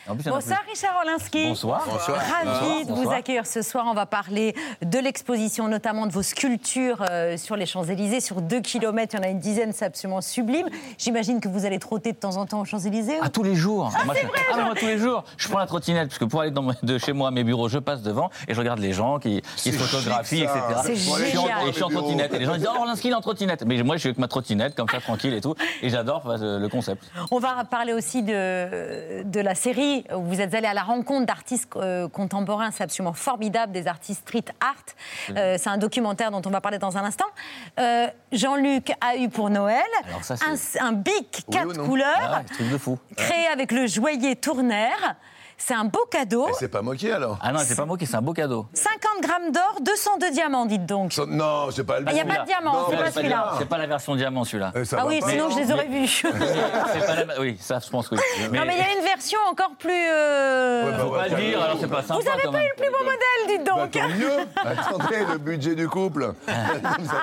[0.07, 1.49] Plus, Bonsoir Richard Orlinski.
[1.49, 1.83] Bonsoir.
[1.91, 2.19] Bonsoir.
[2.19, 2.85] Ravi Bonsoir.
[2.85, 3.87] de vous accueillir ce soir.
[3.89, 8.21] On va parler de l'exposition, notamment de vos sculptures euh, sur les Champs-Élysées.
[8.21, 10.69] Sur deux kilomètres, il y en a une dizaine, c'est absolument sublime.
[10.99, 13.17] J'imagine que vous allez trotter de temps en temps aux Champs-Élysées.
[13.23, 13.91] Ah, tous les jours.
[13.99, 15.25] Ah, Moi, c'est je- vrai, ah, moi, tous les jours.
[15.39, 17.69] Je prends la trottinette, parce que pour aller dans de chez moi à mes bureaux,
[17.71, 20.61] je passe devant et je regarde les gens qui, qui se C'est photographient, etc.
[20.85, 21.63] C'est Et je suis en- génial.
[21.65, 22.35] Et je suis en trottinette.
[22.35, 23.65] Et les gens disent Oh, Orlinski, il est en trottinette.
[23.65, 25.55] Mais moi, je suis avec ma trottinette, comme ça, tranquille et tout.
[25.81, 27.03] Et j'adore le concept.
[27.31, 31.69] On va parler aussi de, de la série vous êtes allé à la rencontre d'artistes
[31.77, 32.71] euh, contemporains.
[32.71, 34.75] C'est absolument formidable, des artistes street art.
[35.37, 37.27] Euh, c'est un documentaire dont on va parler dans un instant.
[37.79, 39.83] Euh, Jean-Luc a eu pour Noël
[40.23, 42.99] ça, un, un bic Oui quatre couleurs Ah, ouais, truc de fou.
[43.17, 45.17] créé avec le joaillier Tournaire.
[45.57, 46.49] C'est un beau cadeau.
[46.49, 48.67] Et c'est pas moqué alors Ah non, c'est pas moqué, c'est un beau cadeau.
[48.75, 51.13] 50 grammes d'or, 202 diamants, dites donc.
[51.13, 53.55] Ça- Non, c'est pas le Ah, y a pas de diamant, c'est pas celui-là.
[53.59, 54.73] C'est pas la version diamant, celui-là.
[54.85, 56.09] ça Ah va oui, pas, sinon non je les aurais vus.
[56.93, 58.21] C'est pas la- Oui, ça, je pense que oui.
[58.53, 59.91] Non, mais il y a une version encore plus.
[59.93, 62.63] euh, Ouais, bah, Faut pas le dire, alors c'est pas sympa Vous avez quand pas
[62.65, 63.91] eu le plus beau modèle, dites Bah, donc.
[63.93, 64.39] tant mieux
[65.09, 66.53] Attendez, le budget du couple Ça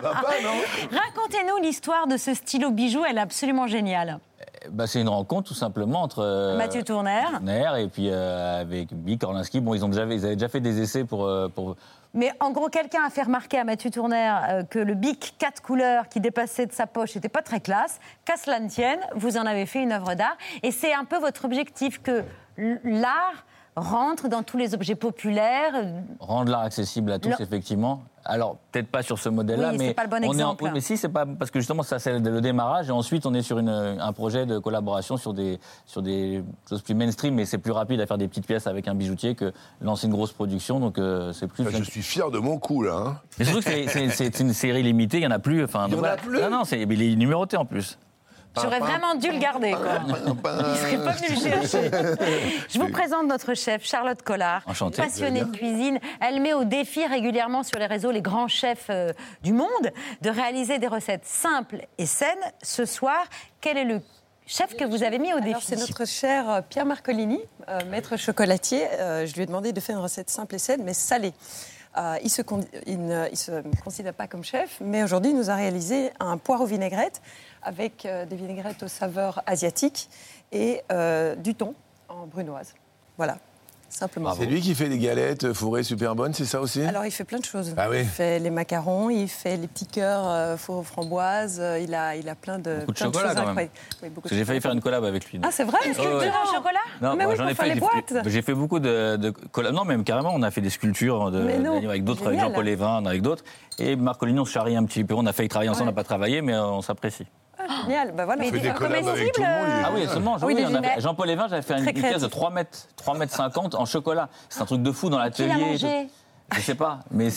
[0.02, 0.54] va pas, non?
[0.92, 4.20] Racontez-nous l'histoire de ce stylo bijou, elle est absolument géniale.
[4.70, 6.84] Bah, c'est une rencontre tout simplement entre euh, Mathieu.
[6.84, 7.42] Tournaire
[7.78, 9.60] et puis euh, avec Bic Orlinski.
[9.60, 11.76] Bon, ils ont déjà, ils avaient déjà fait des essais pour, euh, pour
[12.14, 15.62] Mais en gros, quelqu'un a fait remarquer à Mathieu Tournaire euh, que le bic quatre
[15.62, 18.00] couleurs qui dépassait de sa poche n'était pas très classe.
[18.24, 20.38] Qu'à cela ne tienne, vous en avez fait une œuvre d'art.
[20.62, 22.24] Et c'est un peu votre objectif que
[22.58, 23.46] l'art
[23.76, 25.74] rentre dans tous les objets populaires.
[26.20, 28.04] rendre l'art accessible à tous, Le- effectivement.
[28.24, 29.88] Alors, peut-être pas sur ce modèle-là, Oui, mais.
[29.88, 30.64] c'est pas le bon on est en- exemple.
[30.66, 31.26] oui, mais si, c'est pas.
[31.26, 32.90] Parce que justement, ça, c'est le démarrage.
[32.90, 36.82] Et ensuite, on est sur une, un projet de collaboration sur des, sur des choses
[36.82, 37.34] plus mainstream.
[37.36, 40.14] Mais c'est plus rapide à faire des petites pièces avec un bijoutier que lancer une
[40.14, 40.80] grosse production.
[40.80, 41.66] Donc, euh, c'est plus.
[41.70, 42.96] Je suis fier de mon coup, là.
[43.06, 43.18] hein.
[43.40, 45.64] Mais surtout que c'est- une série limitée, il n'y en a plus.
[45.64, 47.66] Enfin, Il y donc en a plus Non, non, c'est- mais il est numéroté en
[47.66, 47.98] plus.
[48.56, 49.72] J'aurais vraiment dû le garder.
[49.72, 50.00] Quoi.
[50.08, 51.92] Il serait pas venu le chercher.
[52.70, 54.64] Je vous présente notre chef, Charlotte Collard.
[54.96, 56.00] Passionnée de cuisine.
[56.20, 60.30] Elle met au défi régulièrement sur les réseaux les grands chefs euh, du monde de
[60.30, 62.28] réaliser des recettes simples et saines.
[62.62, 63.24] Ce soir,
[63.62, 64.02] quel est le
[64.46, 65.62] chef que vous avez mis au défi?
[65.66, 68.86] c'est notre cher euh, Pierre Marcolini, euh, maître chocolatier.
[69.00, 71.34] Euh, je lui ai demandé de faire une recette simple et saine, mais salée.
[71.98, 73.52] Euh, il, se con- il ne il se
[73.84, 77.22] considère pas comme chef, mais aujourd'hui, il nous a réalisé un poire aux vinaigrettes
[77.64, 80.10] avec euh, des vinaigrettes aux saveurs asiatiques
[80.52, 81.74] et euh, du thon
[82.10, 82.74] en brunoise.
[83.18, 83.38] Voilà.
[83.90, 84.34] simplement.
[84.34, 86.82] C'est lui qui fait des galettes fourrées super bonnes, c'est ça aussi?
[86.82, 87.74] Alors, il fait plein de choses.
[87.78, 88.00] Ah oui.
[88.00, 92.16] Il fait les macarons, il fait les petits cœurs euh, faux framboises, euh, il, a,
[92.16, 93.70] il a plein de, Beaucoup de plein chocolat choses quand même.
[94.02, 95.40] Oui, beaucoup Parce de que j'ai failli faire une collab avec lui.
[95.44, 96.30] Ah, c'est vrai Une sculpture ouais.
[96.30, 96.80] en chocolat?
[97.02, 97.74] Non, Mais moi, oui, j'en ai fait.
[97.74, 98.14] les boîtes.
[98.26, 99.74] J'ai fait beaucoup de, de collabs.
[99.74, 102.40] Non, même carrément, on a fait des sculptures de, non, avec d'autres, avec.
[102.40, 103.44] Jean-Paul Lévin, avec d'autres.
[103.78, 105.14] Et Marc Coligny, on se charrie un petit peu.
[105.16, 107.28] On a failli travailler ensemble, on n'a pas travaillé, mais euh, on s'apprécie.
[107.70, 108.44] Ah, génial, bah voilà.
[108.44, 109.68] Fait des collabs avec tout le monde.
[109.68, 110.38] il est- Ah oui, seulement.
[110.44, 110.66] Oui, oui,
[110.98, 111.00] on.
[111.02, 112.30] Jean-Paul Lévin, j'avais fait une, Très pièce de créatif.
[112.30, 114.30] 3 mètres, 3 mètres 50 en chocolat.
[114.50, 115.66] C'est un truc de fou dans Qui l'a l'atelier.
[115.72, 116.10] mangé?
[116.56, 117.30] Je sais pas, mais,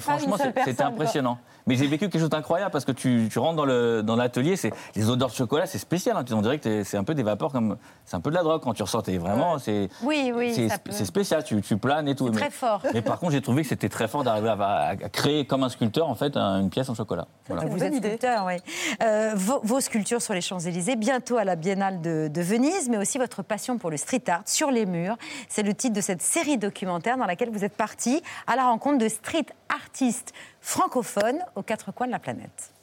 [0.00, 1.38] franchement, c'était impressionnant.
[1.66, 4.56] Mais j'ai vécu quelque chose d'incroyable parce que tu, tu rentres dans, le, dans l'atelier,
[4.56, 6.16] c'est, les odeurs de chocolat, c'est spécial.
[6.16, 6.24] Hein.
[6.32, 8.62] On dirait que c'est un peu des vapeurs, comme, c'est un peu de la drogue
[8.62, 9.02] quand tu ressors.
[9.02, 10.52] T'es vraiment, c'est, Oui, oui,
[10.90, 12.26] c'est, spécial, tu, tu planes et tout.
[12.28, 12.82] C'est mais, très fort.
[12.94, 15.62] Mais par contre, j'ai trouvé que c'était très fort d'arriver à, à- à créer comme
[15.62, 17.26] un sculpteur, en fait, un- une pièce en chocolat.
[17.46, 17.66] Voilà.
[17.66, 18.54] Vous êtes sculpteur, oui.
[19.02, 22.96] Euh, vos, vos sculptures sur les Champs-Élysées, bientôt à la Biennale de, de Venise, mais
[22.96, 25.16] aussi votre passion pour le street art sur les murs.
[25.48, 28.98] C'est le titre de cette série documentaire dans laquelle vous êtes parti à la rencontre
[28.98, 32.74] de street artistes francophones aux quatre coins de la planète.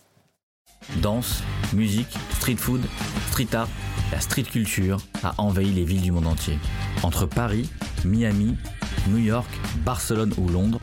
[1.03, 2.81] Danse, musique, street food,
[3.27, 3.67] street art,
[4.11, 6.57] la street culture a envahi les villes du monde entier.
[7.03, 7.69] Entre Paris,
[8.05, 8.57] Miami,
[9.07, 9.47] New York,
[9.85, 10.81] Barcelone ou Londres,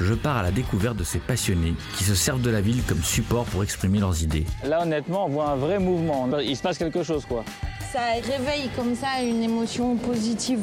[0.00, 3.02] je pars à la découverte de ces passionnés qui se servent de la ville comme
[3.02, 4.44] support pour exprimer leurs idées.
[4.64, 6.28] Là, honnêtement, on voit un vrai mouvement.
[6.38, 7.44] Il se passe quelque chose, quoi.
[7.92, 10.60] Ça réveille comme ça une émotion positive.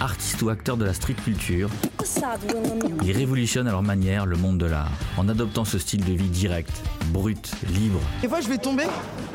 [0.00, 1.70] Artistes ou acteurs de la street culture,
[3.02, 6.28] ils révolutionnent à leur manière le monde de l'art en adoptant ce style de vie
[6.28, 6.72] direct,
[7.06, 8.00] brut, libre.
[8.20, 8.84] Des fois, je vais tomber,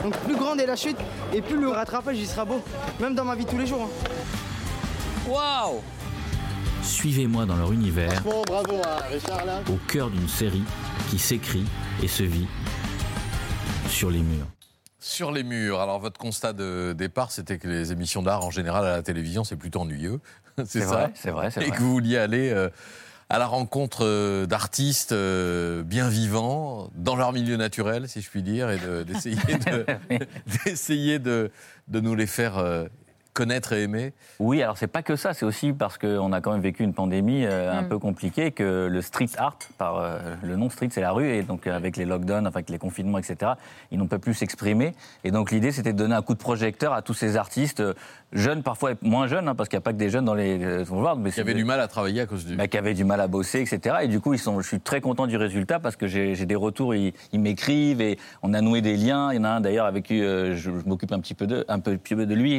[0.03, 0.97] donc plus grande est la chute,
[1.33, 2.61] et plus le rattrapage il sera beau,
[2.99, 3.87] même dans ma vie de tous les jours.
[3.89, 5.29] hein.
[5.29, 5.81] Waouh
[6.83, 9.61] Suivez-moi dans leur univers, Bon, bravo à Richard là.
[9.69, 10.63] au cœur d'une série
[11.09, 11.65] qui s'écrit
[12.01, 12.47] et se vit
[13.89, 14.47] sur les murs.
[14.99, 15.79] Sur les murs.
[15.79, 19.43] Alors, votre constat de départ, c'était que les émissions d'art, en général, à la télévision,
[19.43, 20.19] c'est plutôt ennuyeux.
[20.65, 21.77] C'est ça vrai, c'est vrai, c'est Et vrai.
[21.77, 22.67] que vous vouliez aller euh,
[23.29, 28.41] à la rencontre euh, d'artistes euh, bien vivants, dans leur milieu naturel, si je puis
[28.43, 29.85] dire, et de- d'essayer de,
[30.65, 31.49] d'essayer de,
[31.87, 32.87] de nous les faire euh,
[33.33, 34.13] connaître et aimer.
[34.39, 36.93] Oui, alors c'est pas que ça, c'est aussi parce qu'on a quand même vécu une
[36.93, 37.89] pandémie euh, un Mm.
[37.89, 41.43] peu compliquée, que le street art, par euh, le nom street, c'est la rue, et
[41.43, 43.53] donc euh, avec les lockdowns, enfin, avec les confinements, etc.,
[43.91, 44.93] ils n'ont pas pu s'exprimer.
[45.23, 47.93] Et donc l'idée, c'était de donner un coup de projecteur à tous ces artistes, euh,
[48.33, 50.63] jeunes parfois, moins jeunes, hein, parce qu'il n'y a pas que des jeunes dans les
[50.63, 52.55] euh, boulevards, mais Qui avaient du mal à travailler à cause du.
[52.55, 53.97] bah, qui avaient du mal à bosser, etc.
[54.03, 56.55] Et du coup, ils sont, je suis très content du résultat parce que j'ai des
[56.55, 59.31] retours, ils, ils m'écrivent et on a noué des liens.
[59.31, 61.47] Il y en a un d'ailleurs avec qui euh, je, je m'occupe un petit peu
[61.47, 62.55] de, un peu de lui,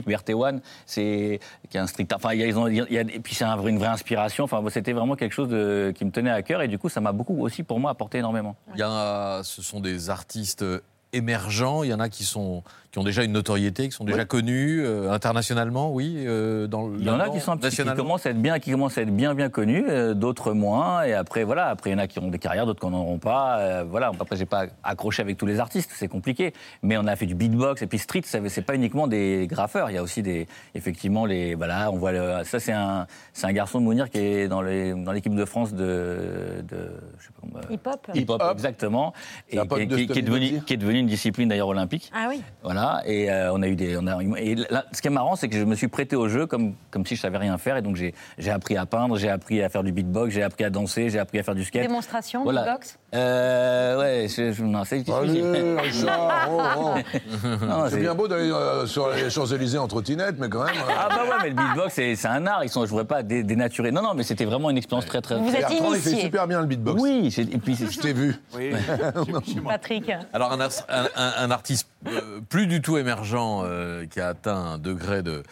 [0.87, 1.41] C'est
[1.71, 2.13] qui est un strict.
[2.13, 4.45] Enfin, a, ils ont, a- et puis c'est une vraie inspiration.
[4.45, 5.49] Enfin, c'était vraiment quelque chose
[5.95, 8.19] qui me tenait à cœur et du coup, ça m'a beaucoup aussi pour moi apporté
[8.19, 8.57] énormément.
[8.75, 10.65] Il y a, ce sont des artistes
[11.13, 11.83] émergents.
[11.83, 14.81] Il y en a qui sont qui ont déjà une notoriété, qui sont déjà connus
[14.85, 16.25] euh, internationalement, oui.
[16.27, 18.43] euh, dans le Il y en a qui sont un petit, qui commencent à être
[18.43, 21.05] bien, qui commencent à être bien bien connus, euh, d'autres moins.
[21.05, 22.99] Et après voilà, après il y en a qui ont des carrières, d'autres qui n'en
[22.99, 23.59] auront pas.
[23.61, 24.11] euh, voilà.
[24.19, 26.53] Après j'ai pas accroché avec tous les artistes, c'est compliqué.
[26.83, 29.91] Mais on a fait du beatbox et puis street, c'est pas uniquement des graffeurs.
[29.91, 33.47] Il y a aussi des effectivement les voilà, on voit le, ça c'est un c'est
[33.47, 37.27] un garçon de Mounir qui est dans les dans l'équipe de France de de je
[37.27, 39.13] sais pas comment, euh, Hip-hop hip-hop exactement
[39.49, 42.11] et pote qui, de qui- est devenu qui est devenu une discipline d'ailleurs olympique.
[42.15, 42.43] Ah oui.
[42.63, 43.97] Voilà, et euh, on a eu des.
[43.97, 46.29] On a, et là, ce qui est marrant, c'est que je me suis prêté au
[46.29, 47.77] jeu comme, comme si je savais rien faire.
[47.77, 50.65] Et donc, j'ai j'ai appris à peindre, j'ai appris à faire du beatbox, j'ai appris
[50.65, 51.83] à danser, j'ai appris à faire du skate.
[51.83, 52.63] Démonstration, Voilà.
[52.63, 52.99] beatbox?
[53.13, 55.45] Euh, ouais, je, je, non, c'est difficile.
[55.45, 57.49] Allez, Richard, oh, oh.
[57.67, 60.77] Non, c'est bien beau d'aller euh, sur les Champs-Élysées en trottinette, mais quand même.
[60.77, 62.63] euh, Ah bah ouais, mais le beatbox, c'est c'est un art.
[62.63, 63.91] Ils sont, je voudrais pas dé- dénaturer.
[63.91, 65.37] Non, non, mais c'était vraiment une expérience très, très.
[65.39, 66.25] Vous très- êtes Bertrand, il fait initié.
[66.27, 67.03] super bien le beatbox.
[67.03, 68.37] Oui, c'est- et puis c'est- Je t'ai vu.
[69.67, 70.11] Patrick.
[70.33, 74.29] Alors un, ars- un- un- un artiste euh, plus du tout émergent euh, qui a
[74.29, 75.43] atteint un degré de,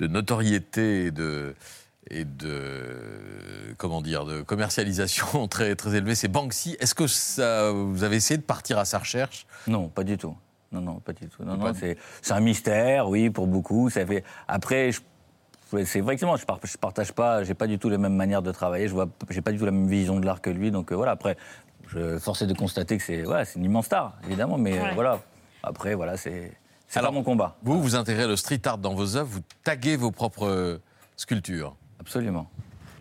[0.00, 1.54] de notoriété et de
[2.10, 6.76] et de comment dire de commercialisation très très élevé, c'est Banksy.
[6.80, 9.46] Est-ce que ça, vous avez essayé de partir à sa recherche?
[9.66, 10.36] Non, pas du tout.
[10.72, 11.44] Non, non, pas du tout.
[11.44, 11.96] Non, non, c'est
[12.32, 13.88] un mystère, oui, pour beaucoup.
[13.90, 14.24] Ça fait.
[14.48, 15.00] Après, je-
[15.84, 18.42] c'est vrai que moi, je, je partage pas, j'ai pas du tout les mêmes manières
[18.42, 18.88] de travailler.
[18.88, 20.70] Je vois, j'ai pas du tout la même vision de l'art que lui.
[20.70, 21.12] Donc euh, voilà.
[21.12, 21.36] Après,
[21.88, 24.58] je forcé de constater que c'est, voilà, c'est une immense star, évidemment.
[24.58, 24.94] Mais euh, Ouais.
[24.94, 25.20] voilà.
[25.62, 26.52] Après, voilà, c'est,
[26.88, 27.56] c'est pas mon combat.
[27.62, 30.78] Vous, vous intégrez le street art dans vos œuvres, vous taguez vos propres euh,
[31.16, 31.74] sculptures.
[32.00, 32.48] Absolument.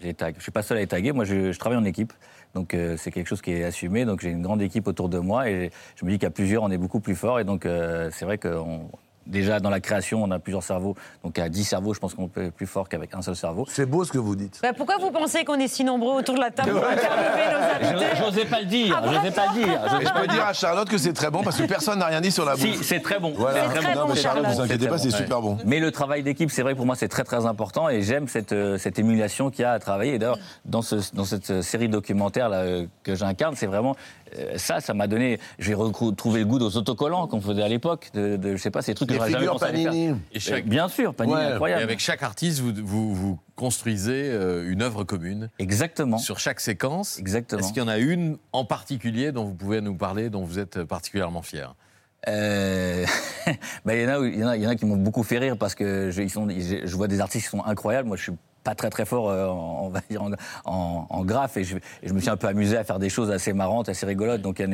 [0.02, 1.12] Je suis pas seul à les taguer.
[1.12, 2.14] Moi, je, je travaille en équipe.
[2.54, 4.06] Donc, euh, c'est quelque chose qui est assumé.
[4.06, 5.50] Donc, j'ai une grande équipe autour de moi.
[5.50, 7.40] Et je me dis qu'à plusieurs, on est beaucoup plus fort.
[7.40, 8.90] Et donc, euh, c'est vrai qu'on
[9.28, 10.96] déjà dans la création, on a plusieurs cerveaux.
[11.24, 13.66] Donc à 10 cerveaux, je pense qu'on peut être plus fort qu'avec un seul cerveau.
[13.70, 14.60] C'est beau ce que vous dites.
[14.62, 17.88] Bah, pourquoi vous pensez qu'on est si nombreux autour de la table pour interviewer nos
[17.96, 19.68] invités J'osais pas le dire, Ah, j'osais pas le dire.
[20.02, 22.22] Et je peux dire à Charlotte que c'est très bon parce que personne n'a rien
[22.22, 22.62] dit sur la bouffe.
[22.78, 23.34] Si, c'est très bon.
[23.36, 23.64] Voilà.
[23.74, 25.18] C'est très Non, bon, mais Charlotte, vous inquiétez pas, c'est Ouais.
[25.18, 25.58] super bon.
[25.66, 28.52] Mais le travail d'équipe, c'est vrai pour moi, c'est très très important et j'aime cette,
[28.54, 30.16] euh, cette émulation qu'il y a à travailler.
[30.16, 33.96] Et d'ailleurs, dans, ce, dans cette euh, série documentaire là, euh, que j'incarne, c'est vraiment
[34.58, 35.40] ça, ça m'a donné.
[35.60, 38.10] J'ai retrouvé le goût aux autocollants qu'on faisait à l'époque.
[38.14, 39.92] De, de- je sais pas, ces trucs que Les j'aurais jamais pensé aller faire.
[39.92, 40.16] Panini.
[40.34, 41.44] Et chaque- Euh, Bien sûr, Panini, Ouais.
[41.46, 41.82] incroyable.
[41.82, 45.50] Et avec chaque artiste, vous, vous, vous construisez euh, une œuvre commune.
[45.60, 46.18] Exactement.
[46.18, 47.18] Sur chaque séquence.
[47.20, 47.60] Exactement.
[47.62, 50.60] Est-ce qu'il y en a une en particulier dont vous pouvez nous parler, dont vous
[50.60, 51.76] êtes particulièrement fier?
[52.28, 53.06] Euh,
[53.86, 54.98] bah, il y en a, il y en a, il y en a qui m'ont
[54.98, 57.64] beaucoup fait rire parce que je, ils sont, je, je vois des artistes qui sont
[57.64, 58.08] incroyables.
[58.08, 58.32] Moi, je suis
[58.66, 60.32] pas très très fort, euh, en, on va dire en,
[60.66, 63.10] en, en graphe, et je, et je me suis un peu amusé à faire des
[63.10, 64.42] choses assez marrantes, assez rigolotes.
[64.42, 64.66] Donc il y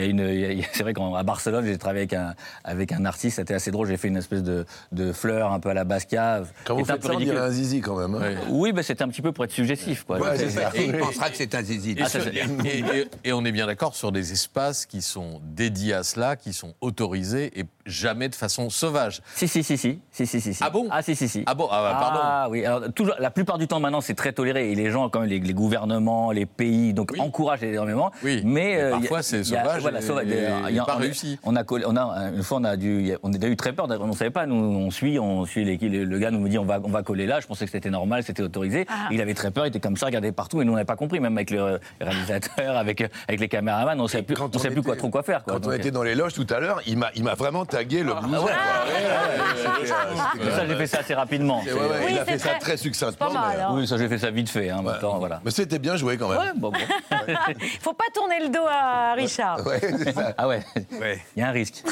[0.00, 2.34] a une, il y a une, c'est vrai qu'à Barcelone, j'ai travaillé avec un
[2.64, 3.86] avec un artiste, c'était assez drôle.
[3.88, 6.42] J'ai fait une espèce de, de fleur un peu à la Basquiat.
[6.64, 8.14] Quand vous C'était un faites peu ça, on dirait un zizi quand même.
[8.14, 8.34] hein.
[8.48, 10.18] Oui, bah, c'était un petit peu pour être suggestif, quoi.
[10.18, 10.70] Ouais, c'est ça.
[10.74, 11.92] Et il pensera que c'est un zizi.
[11.92, 14.86] Et, Ah, ça, sur- c'est- et- et- et on est bien d'accord sur des espaces
[14.86, 19.20] qui sont dédiés à cela, qui sont autorisés et jamais de façon sauvage.
[19.34, 20.62] Si, si, si, si, si, si, si, si.
[20.64, 20.88] Ah bon?
[20.90, 21.42] Ah, si, si, si.
[21.46, 21.68] Ah bon?
[21.70, 22.18] Ah, bah, pardon.
[22.22, 25.08] Ah oui, alors toujours, la plupart du temps maintenant c'est très toléré et les gens,
[25.08, 28.12] quand même, les, les gouvernements, les pays, donc encouragent énormément.
[28.22, 30.26] Oui, mais, mais euh, parfois, c'est sauvage Voilà, et- sauvage.
[30.28, 31.36] et Il y a- pas on réussi.
[31.42, 33.88] On a, collé- on a une fois on a dû, on a eu très peur.
[34.00, 34.46] On ne savait pas.
[34.46, 37.26] Nous, on suit, on suit les, le, gars nous dit on va, on va coller
[37.26, 37.40] là.
[37.40, 38.86] Je pensais que c'était normal, c'était autorisé.
[38.88, 39.08] Ah.
[39.10, 40.94] Il avait très peur, il était comme ça, regardait partout et nous on n'avait pas
[40.94, 44.74] compris, même avec le réalisateur, avec avec les caméramans, on ne savait plus, on savait
[44.74, 45.42] plus quoi trop quoi faire.
[45.42, 45.54] Quoi.
[45.54, 48.04] Quand on était dans les loges tout à l'heure, il m'a il m'a vraiment tagué
[48.04, 48.44] le blouson.
[48.44, 48.52] ouais.
[48.52, 51.62] Ouais, ouais, euh, c'était, ça j'ai fait ça assez rapidement.
[51.66, 51.72] Oui,
[52.10, 52.76] il a fait ça très- très
[53.16, 53.40] succinctement.
[53.40, 53.68] pas mal, mais- hein.
[53.72, 54.70] Oui, ça j'ai fait ça vite fait.
[54.70, 55.40] Hein, maintenant, voilà.
[55.44, 56.38] Mais c'était bien joué quand même.
[56.38, 56.78] Ouais, bon, bon.
[57.80, 59.66] Faut pas tourner le dos à Richard.
[59.66, 60.34] Ouais, c'est ça.
[60.38, 60.62] Ah ouais,
[61.00, 61.20] Ouais.
[61.36, 61.82] il y a un risque.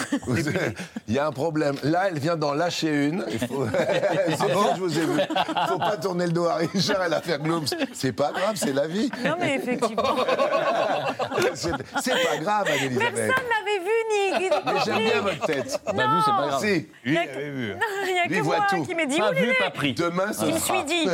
[1.08, 1.76] Il y a un problème.
[1.82, 3.24] Là, elle vient d'en lâcher une.
[3.30, 3.66] Il faut...
[3.66, 5.20] c'est bon, je vous ai vu.
[5.20, 7.66] Il faut pas tourner le dos à Richard et la faire glooms.
[7.92, 9.10] C'est pas grave, c'est la vie.
[9.24, 10.02] Non, mais effectivement.
[11.54, 11.70] C'est
[12.02, 13.14] c'est pas grave, Anne-Elisabeth.
[13.14, 14.50] Personne n'avait vu ni.
[14.66, 15.80] Mais j'aime bien votre tête.
[15.86, 16.60] Bah vu, c'est pas grave.
[16.60, 16.66] Si,
[17.04, 17.68] Lui, Il a avait vu.
[17.74, 18.84] Non, il y a Lui que moi tout.
[18.84, 19.94] qui m'ai dit Pas vu, il pas pris.
[19.94, 20.74] demain, ce Je me sera.
[20.74, 21.06] suis dit.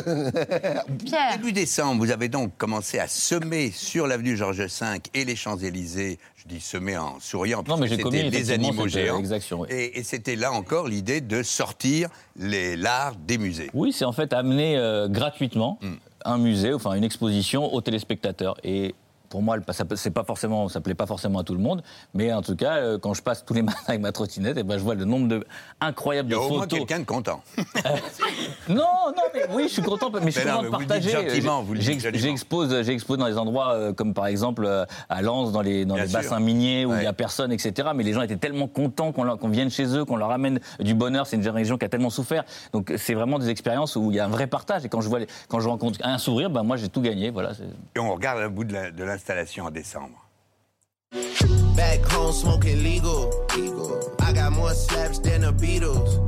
[1.05, 1.37] Pierre.
[1.37, 6.19] Début décembre, vous avez donc commencé à semer sur l'avenue Georges V et les Champs-Élysées.
[6.37, 9.19] Je dis semer en souriant, Non, mais commis c'était les effectivement animaux euh, géants.
[9.19, 9.69] exaction, oui.
[9.71, 13.71] Et, et c'était là encore l'idée de sortir les l'art des musées.
[13.75, 15.95] Oui, c'est en fait amener euh, gratuitement Hmm.
[16.25, 18.57] un musée, enfin une exposition aux téléspectateurs.
[18.65, 18.95] Et
[19.31, 22.33] pour moi, ça c'est pas forcément, ça plaît pas forcément à tout le monde, mais
[22.33, 24.77] en tout cas, euh, quand je passe tous les matins avec ma trottinette, et ben
[24.77, 25.47] je vois le nombre de
[25.81, 26.79] incroyable Il y de a au moins photos.
[26.81, 27.41] quelqu'un de content.
[28.69, 28.77] Non,
[29.17, 31.11] non, mais oui, je suis content, mais je suis Mais content de partager.
[32.13, 35.95] J'expose, j'expose dans des endroits euh, comme par exemple euh, à Lens, dans les, dans
[35.95, 36.19] Bien les sûr.
[36.21, 37.05] bassins miniers où il Ouais.
[37.05, 37.89] y a personne, etc.
[37.95, 40.61] Mais les gens étaient tellement contents qu'on leur- qu'on vienne chez eux, qu'on leur amène
[40.81, 41.27] du bonheur.
[41.27, 42.45] C'est une région qui a tellement souffert.
[42.73, 44.85] Donc c'est vraiment des expériences où il y a un vrai partage.
[44.85, 47.31] Et quand je vois, les- quand je rencontre un sourire, ben moi j'ai tout gagné.
[47.31, 47.55] Voilà.
[47.55, 47.65] c'est-
[47.97, 50.27] Et on regarde le bout de la- de l'installation en décembre.
[51.77, 53.31] Back home smoking legal.
[54.21, 56.27] I got more slaps than the Beatles.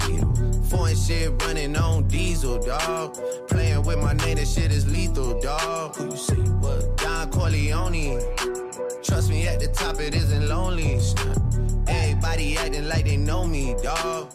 [0.68, 3.16] Foreign shit running on diesel, dog.
[3.48, 5.96] Playing with my name, this shit is lethal, dog.
[5.96, 6.34] Who you see?
[6.60, 6.96] What?
[6.98, 8.20] Don Corleone.
[9.02, 11.00] Trust me, at the top it isn't lonely.
[11.86, 14.28] Everybody acting like they know me, dog.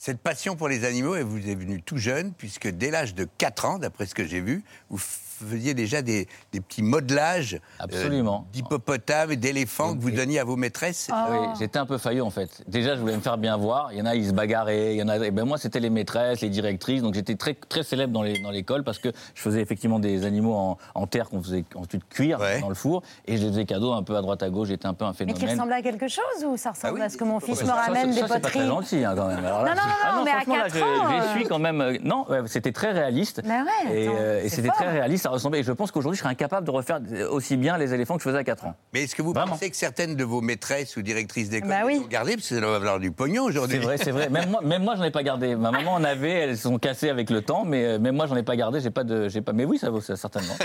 [0.00, 3.26] Cette passion pour les animaux, elle vous est venue tout jeune, puisque dès l'âge de
[3.38, 4.98] 4 ans, d'après ce que j'ai vu, vous
[5.46, 8.46] faisiez déjà des, des petits modelages euh, Absolument.
[8.52, 11.08] d'hippopotames et d'éléphants que vous donniez à vos maîtresses?
[11.12, 11.28] Ah.
[11.30, 12.62] Oui, j'étais un peu faillot en fait.
[12.66, 13.92] Déjà, je voulais me faire bien voir.
[13.92, 14.94] Il y en a, ils se bagarraient.
[14.94, 15.16] Il y en a.
[15.18, 17.02] Et ben moi, c'était les maîtresses, les directrices.
[17.02, 20.24] Donc j'étais très très célèbre dans les dans l'école parce que je faisais effectivement des
[20.24, 23.64] animaux en, en terre qu'on faisait ensuite cuire dans le four et je les faisais
[23.64, 24.68] cadeaux un peu à droite à gauche.
[24.68, 25.40] J'étais un peu un Mais phénomène.
[25.42, 27.68] qui ressemble à quelque chose ou ça ressemble à ce que mon fils Ça, me
[27.68, 28.58] ça, ramène ça, des c'est pas poteries?
[28.58, 29.44] très gentil hein, quand même.
[29.44, 31.14] Alors là, Non, non, non, ah non, mais à franchement, là, 4 j'ai- ans, J'y
[31.16, 31.34] euh.
[31.36, 31.98] suis quand même.
[32.02, 33.42] Non, ouais, c'était très réaliste.
[33.44, 34.76] Mais ouais, et euh, et c'est c'était fort.
[34.78, 35.26] très réaliste.
[35.28, 35.60] Ça ressemblait.
[35.60, 37.00] Et je pense qu'aujourd'hui, je serais incapable de refaire
[37.30, 38.74] aussi bien les éléphants que je faisais à 4 ans.
[38.94, 42.00] Mais est-ce que vous pensez que certaines de vos maîtresses ou directrices d'école Bah oui.
[42.10, 43.76] les ont Parce que ça doit valoir du pognon aujourd'hui.
[43.78, 44.30] C'est vrai, c'est vrai.
[44.30, 45.54] Même moi, même moi, j'en ai pas gardé.
[45.54, 48.26] Ma maman en avait, elles se sont cassées avec le temps, mais euh, même moi,
[48.26, 48.80] j'en ai pas gardé.
[48.80, 49.52] J'ai pas de, j'ai pas.
[49.52, 50.54] Mais oui, ça vaut ça, certainement.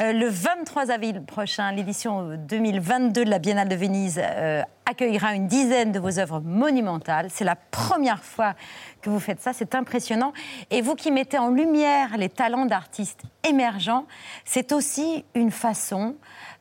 [0.00, 5.46] Euh, le 23 avril prochain, l'édition 2022 de la Biennale de Venise euh, accueillera une
[5.46, 7.28] dizaine de vos œuvres monumentales.
[7.30, 8.54] C'est la première fois
[9.04, 10.32] que vous faites ça, c'est impressionnant.
[10.70, 14.06] Et vous qui mettez en lumière les talents d'artistes émergents,
[14.44, 16.16] c'est aussi une façon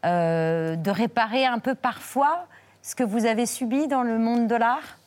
[0.06, 2.48] euh, de réparer un peu parfois
[2.82, 5.00] ce que vous avez subi dans le monde de l'art?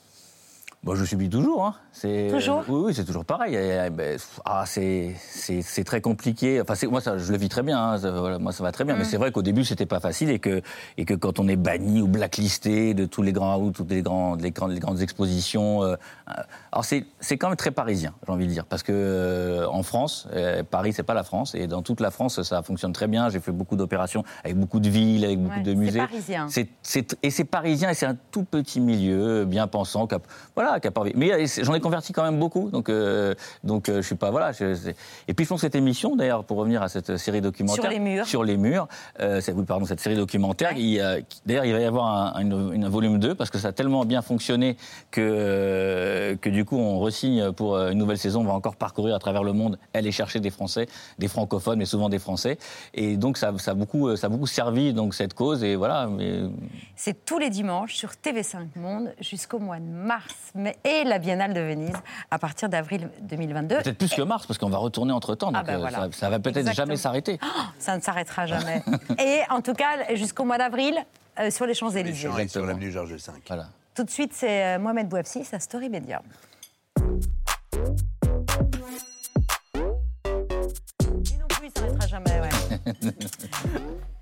[0.82, 1.66] Bon, je subis toujours.
[1.66, 1.74] Hein.
[1.98, 2.62] C'est, Toujours?
[2.68, 3.56] Oui, oui, c'est toujours pareil.
[3.90, 6.60] Ben, ah, c'est, c'est, c'est très compliqué.
[6.60, 7.78] Enfin, moi, ça, je le vis très bien.
[7.92, 7.96] hein.
[7.98, 8.94] Ça, voilà, moi, ça va très bien.
[8.94, 8.98] Mm.
[8.98, 10.60] Mais c'est vrai qu'au début, c'était pas facile et que,
[10.98, 14.02] et que quand on est banni ou blacklisté de tous les grands ou toutes les
[14.02, 15.94] grandes, les grandes, les grandes expositions, euh,
[16.28, 16.32] euh,
[16.70, 19.82] alors c'est, c'est quand même très parisien, j'ai envie de dire, parce que euh, en
[19.82, 23.06] France, euh, Paris, c'est pas la France, et dans toute la France, ça fonctionne très
[23.06, 23.30] bien.
[23.30, 25.98] J'ai fait beaucoup d'opérations avec beaucoup de villes, avec beaucoup Ouais, de musées.
[26.00, 26.46] parisien.
[26.50, 30.18] C'est, c'est- et c'est parisien et c'est un tout petit milieu bien pensant, qui a,
[30.54, 31.04] voilà, qui a pas.
[31.14, 34.50] Mais j'en ai converti quand même beaucoup, donc euh, donc euh, je suis pas voilà.
[34.52, 34.90] je-
[35.28, 37.90] et puis je pense que cette émission, d'ailleurs, pour revenir à cette série documentaire Sur
[37.92, 38.26] les murs.
[38.26, 38.88] sur les murs,
[39.20, 40.70] euh, oui, pardon, cette série documentaire.
[41.46, 44.76] D'ailleurs, il va y avoir un, volume 2 parce que ça a tellement bien fonctionné
[45.12, 48.40] que euh, que du coup on resigne pour une nouvelle saison.
[48.40, 50.86] On va encore parcourir à travers le monde, aller chercher des Français,
[51.18, 52.58] des francophones, mais souvent des Français.
[52.94, 56.08] Et donc ça, ça a beaucoup ça a beaucoup servi donc cette cause et voilà.
[56.08, 56.40] Mais
[56.96, 61.54] C'est tous les dimanches sur TV5 Monde jusqu'au mois de mars mais, et la Biennale
[61.54, 61.75] de Venise
[62.30, 63.76] à partir d'avril 2022.
[63.78, 65.50] Peut-être plus que mars, parce qu'on va retourner entre-temps.
[65.52, 65.98] Donc Ah ben euh, voilà.
[65.98, 67.38] ça, ça va peut-être jamais s'arrêter.
[67.78, 68.82] Ça ne s'arrêtera jamais.
[69.18, 70.96] et en tout cas, jusqu'au mois d'avril,
[71.38, 72.48] euh, sur les Champs-Élysées.
[72.48, 73.20] Sur l'avenue Georges V.
[73.46, 73.66] Voilà.
[73.94, 76.22] Tout de suite, c'est euh, Mohamed Bouafsi, sa story média.
[76.98, 77.06] Lui
[81.38, 82.48] non plus, il s'arrêtera jamais, ouais.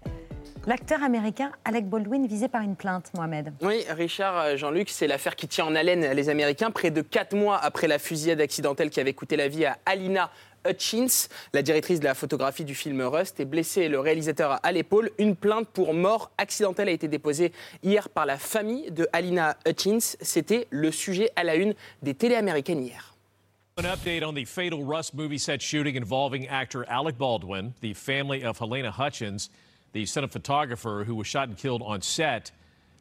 [0.67, 3.53] L'acteur américain Alec Baldwin visé par une plainte, Mohamed.
[3.61, 6.71] Oui, Richard, euh, Jean-Luc, c'est l'affaire qui tient en haleine les Américains.
[6.71, 10.31] Près de quatre mois après la fusillade accidentelle qui avait coûté la vie à Alina
[10.67, 14.73] Hutchins, la directrice de la photographie du film Rust, est blessée et le réalisateur à
[14.73, 15.11] l'épaule.
[15.19, 17.53] Une plainte pour mort accidentelle a été déposée
[17.83, 20.17] hier par la famille de Alina Hutchins.
[20.23, 23.15] C'était le sujet à la une des télé américaines hier.
[23.77, 28.43] An update on the fatal Rust movie set shooting involving actor Alec Baldwin, the family
[28.45, 29.51] of Helena Hutchins,
[29.95, 32.51] the son of photographer who was shot and killed on set,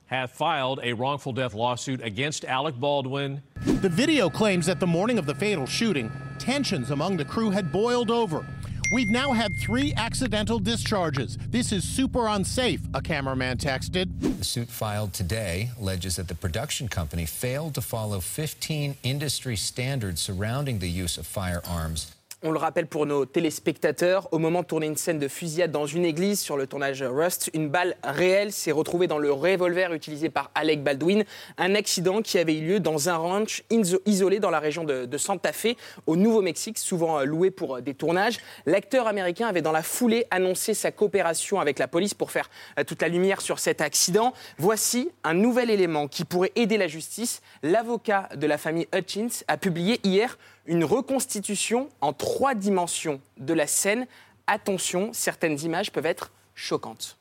[0.05, 3.41] have filed a wrongful death lawsuit against Alec Baldwin.
[3.65, 7.71] The video claims that the morning of the fatal shooting, tensions among the crew had
[7.71, 8.45] boiled over.
[8.93, 11.39] We've now had three accidental discharges.
[11.49, 14.11] This is super unsafe, a cameraman texted.
[14.37, 20.21] The suit filed today alleges that the production company failed to follow 15 industry standards
[20.21, 22.12] surrounding the use of firearms.
[22.45, 25.85] On le rappelle pour nos téléspectateurs, au moment de tourner une scène de fusillade dans
[25.85, 30.29] une église sur le tournage Rust, une balle réelle s'est retrouvée dans le revolver utilisé
[30.29, 31.23] par Alec Baldwin.
[31.57, 35.17] Un accident qui avait eu lieu dans un ranch iso- isolé dans la région de,
[35.17, 38.39] Santa Fe, au Nouveau-Mexique, souvent loué pour euh, des tournages.
[38.65, 42.83] L'acteur américain avait dans la foulée annoncé sa coopération avec la police pour faire euh,
[42.83, 44.33] toute la lumière sur cet accident.
[44.57, 47.41] Voici un nouvel élément qui pourrait aider la justice.
[47.61, 53.67] L'avocat de la famille Hutchins a publié hier une reconstitution en trois dimensions de la
[53.67, 54.07] scène.
[54.47, 57.17] Attention, certaines images peuvent être choquantes.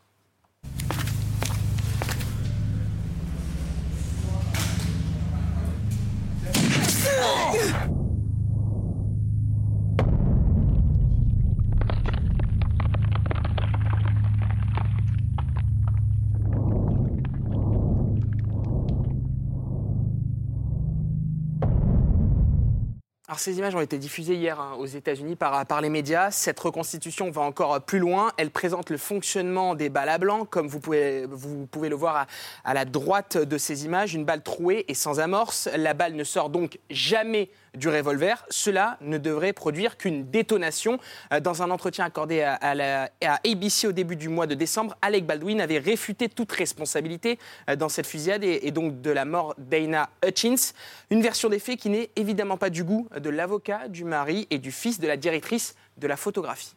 [23.33, 26.31] Alors, ces images ont été diffusées hier hein, aux États-Unis par, les médias.
[26.31, 28.31] Cette reconstitution va encore plus loin.
[28.37, 32.27] Elle présente le fonctionnement des balles à blanc, comme vous pouvez, le voir
[32.63, 34.13] à la droite de ces images.
[34.13, 35.71] Une balle trouée et sans amorce.
[35.75, 38.45] La balle ne sort donc jamais du revolver.
[38.51, 40.99] Cela ne devrait produire qu'une détonation.
[41.33, 45.27] Euh, Dans un entretien accordé à, à ABC au début du mois de décembre, Alec
[45.27, 47.39] Baldwin avait réfuté toute responsabilité
[47.71, 50.73] euh, dans cette fusillade et, et donc de la mort d'Aina Hutchins.
[51.11, 54.59] Une version des faits qui n'est évidemment pas du goût de l'avocat, du mari et
[54.59, 56.75] du fils de la directrice de la photographie.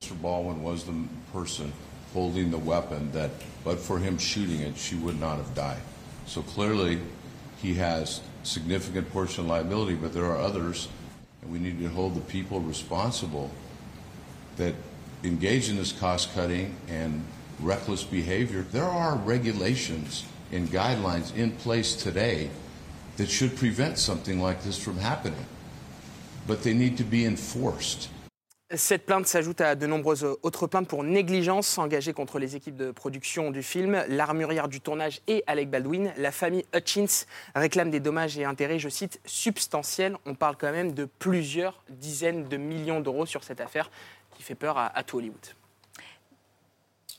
[0.00, 0.14] Mr.
[0.22, 0.92] Baldwin was the
[1.32, 1.72] person
[2.14, 3.30] holding the weapon that,
[3.64, 5.82] but for him shooting it, she would not have died.
[6.26, 6.98] So clearly,
[7.62, 10.88] he has significant portion of liability, but there are others,
[11.42, 13.50] and we need to hold the people responsible
[14.56, 14.74] that
[15.24, 17.24] engage in this cost cutting and
[17.60, 18.62] reckless behavior.
[18.72, 22.50] There are regulations and guidelines in place today
[23.16, 25.44] that should prevent something like this from happening,
[26.46, 28.08] but they need to be enforced.
[28.74, 32.90] Cette plainte s'ajoute à de nombreuses autres plaintes pour négligence engagées contre les équipes de
[32.90, 36.12] production du film, l'armurière du tournage et Alec Baldwin.
[36.18, 40.18] La famille Hutchins réclame des dommages et intérêts, je cite, substantiels.
[40.26, 43.90] On parle quand même de plusieurs dizaines de millions d'euros sur cette affaire
[44.36, 45.46] qui fait peur à, à tout Hollywood.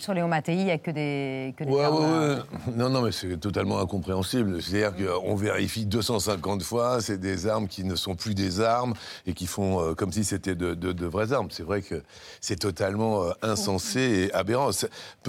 [0.01, 2.41] Sur Léo Mattei, il n'y a que des, que des Ouais, euh, ouais.
[2.77, 4.61] Non, non, mais c'est totalement incompréhensible.
[4.63, 8.93] C'est-à-dire qu'on vérifie 250 fois, c'est des armes qui ne sont plus des armes
[9.27, 11.49] et qui font euh, comme si c'était de, de- de vraies armes.
[11.51, 12.01] C'est vrai que
[12.39, 14.69] c'est totalement euh, insensé et aberrant.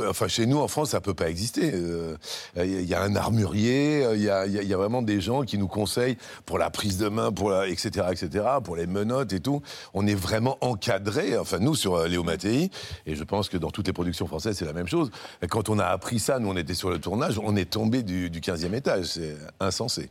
[0.06, 1.72] Enfin, chez nous, en France, ça peut pas exister.
[1.74, 2.16] Euh,
[2.56, 5.66] Il y a un armurier, il y a, y y vraiment des gens qui nous
[5.66, 6.16] conseillent
[6.46, 9.62] pour la prise de main, pour la, etc., etc., pour les menottes et tout.
[9.94, 12.70] On est vraiment encadré, enfin, nous, sur Léo Mattei,
[13.04, 15.10] et je pense que dans toutes les productions françaises, c'est la même chose.
[15.48, 18.28] Quand on a appris ça, nous, on était sur le tournage, on est tombé du,
[18.28, 19.06] du 15e étage.
[19.06, 20.10] C'est insensé.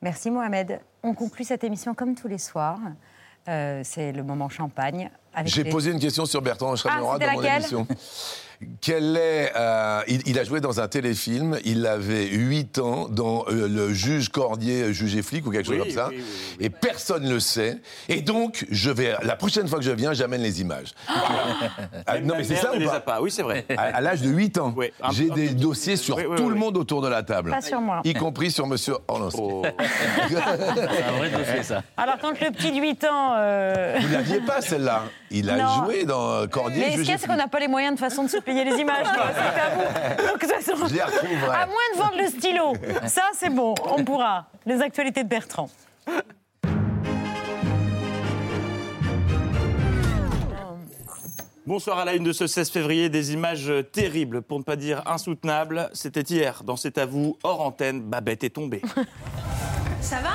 [0.00, 0.80] Merci Mohamed.
[1.02, 2.78] On conclut cette émission comme tous les soirs.
[3.48, 5.10] Euh, c'est le moment champagne.
[5.44, 7.86] J'ai les- posé une question sur Bertrand Chameroy Ah, dans mon émission.
[8.80, 13.44] Quel est, euh, il, il a joué dans un téléfilm, il avait 8 ans dans
[13.48, 16.08] euh, Le juge Cordier, euh, juge et flic ou quelque chose comme ça.
[16.08, 16.22] oui,
[16.58, 17.78] Et personne ne le sait.
[18.08, 20.88] Et donc, je vais, la prochaine fois que je viens, j'amène les images.
[21.06, 23.64] Ah, non, mais c'est ça ou ne les pas a pas, oui, c'est vrai.
[23.76, 24.74] À, à l'âge de 8 ans,
[25.12, 26.48] j'ai des dossiers sur Oui, oui, tout oui.
[26.50, 27.50] le monde autour de la table.
[27.50, 28.00] Pas sur moi.
[28.04, 29.40] Y compris sur Monsieur Orlansky.
[30.28, 30.36] C'est
[31.04, 31.82] un vrai dossier, ça.
[31.96, 33.34] Alors quand le petit de 8 ans...
[33.38, 35.04] euh, Vous l'aviez pas, celle-là?
[35.30, 35.84] Il a Non.
[35.84, 37.30] joué dans Cordier, Mais ce juge et c'est flic.
[37.30, 39.06] qu'on n'a pas les moyens de façon de supplier les images.
[39.06, 40.26] C'est à vous.
[40.26, 40.72] Donc, de toute façon,
[41.52, 42.72] à moins de vendre le stylo.
[43.06, 43.74] Ça, c'est bon.
[43.84, 44.46] On pourra.
[44.66, 45.68] Les actualités de Bertrand.
[51.66, 55.02] Bonsoir à la une de ce 16 février, des images terribles, pour ne pas dire
[55.06, 55.90] insoutenables.
[55.92, 58.80] C'était hier, dans C'est à vous, hors antenne, Babette est tombée.
[60.00, 60.30] Ça va?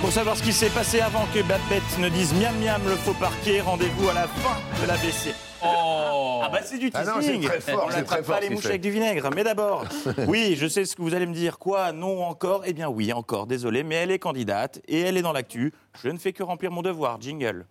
[0.00, 3.14] Pour savoir ce qui s'est passé avant que Babette ne dise miam miam le faux
[3.14, 5.32] parquet, rendez-vous à la fin de la BC.
[5.64, 8.26] Oh Ah bah c'est du Ah teasing non, c'est très fort, On c'est n'attrape très
[8.26, 8.68] fort pas les mouches fait.
[8.70, 9.30] avec du vinaigre.
[9.34, 9.84] Mais d'abord,
[10.26, 11.58] oui, je sais ce que vous allez me dire.
[11.58, 11.92] Quoi?
[11.92, 12.62] Non encore?
[12.66, 15.72] Eh bien oui, encore, désolé, mais elle est candidate et elle est dans l'actu.
[16.02, 17.20] Je ne fais que remplir mon devoir.
[17.20, 17.64] Jingle.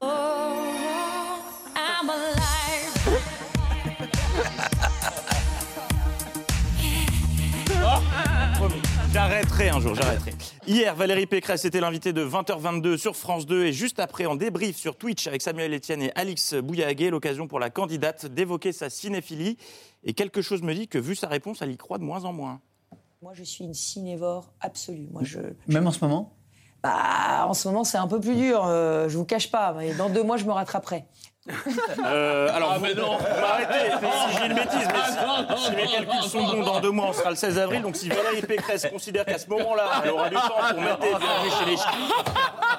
[0.00, 0.10] I'm
[2.08, 3.18] alive.
[9.14, 10.34] J'arrêterai un jour, j'arrêterai.
[10.66, 14.76] Hier, Valérie Pécresse était l'invitée de 20h22 sur France 2 et juste après, en débrief
[14.76, 19.56] sur Twitch avec Samuel Etienne et Alix Bouillaguet, l'occasion pour la candidate d'évoquer sa cinéphilie.
[20.02, 22.32] Et quelque chose me dit que, vu sa réponse, elle y croit de moins en
[22.32, 22.60] moins.
[23.22, 25.06] Moi, je suis une cinévore absolue.
[25.12, 25.38] Moi, je,
[25.68, 26.32] Même en ce moment?
[26.82, 28.64] Bah, en ce moment, c'est un peu plus dur.
[28.66, 29.74] euh, je vous cache pas.
[29.74, 31.04] Mais dans deux mois, je me rattraperai.
[32.04, 33.18] Euh, alors, Ah, vous, mais non.
[33.18, 33.90] vous m'arrêtez,
[34.30, 36.80] si j'ai une bêtise, mais si, Ah, non, si mes calculs non, sont bons, dans
[36.80, 37.82] deux mois, on sera le 16 avril.
[37.82, 41.50] Donc, si Valérie Pécresse considère qu'à ce moment-là, elle aura du temps pour mettre des
[41.50, 41.84] chez les ch'tis,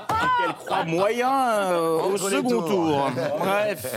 [0.09, 1.31] et qu'elle croit moyen
[1.71, 3.11] euh, au second tour.
[3.37, 3.95] Bref.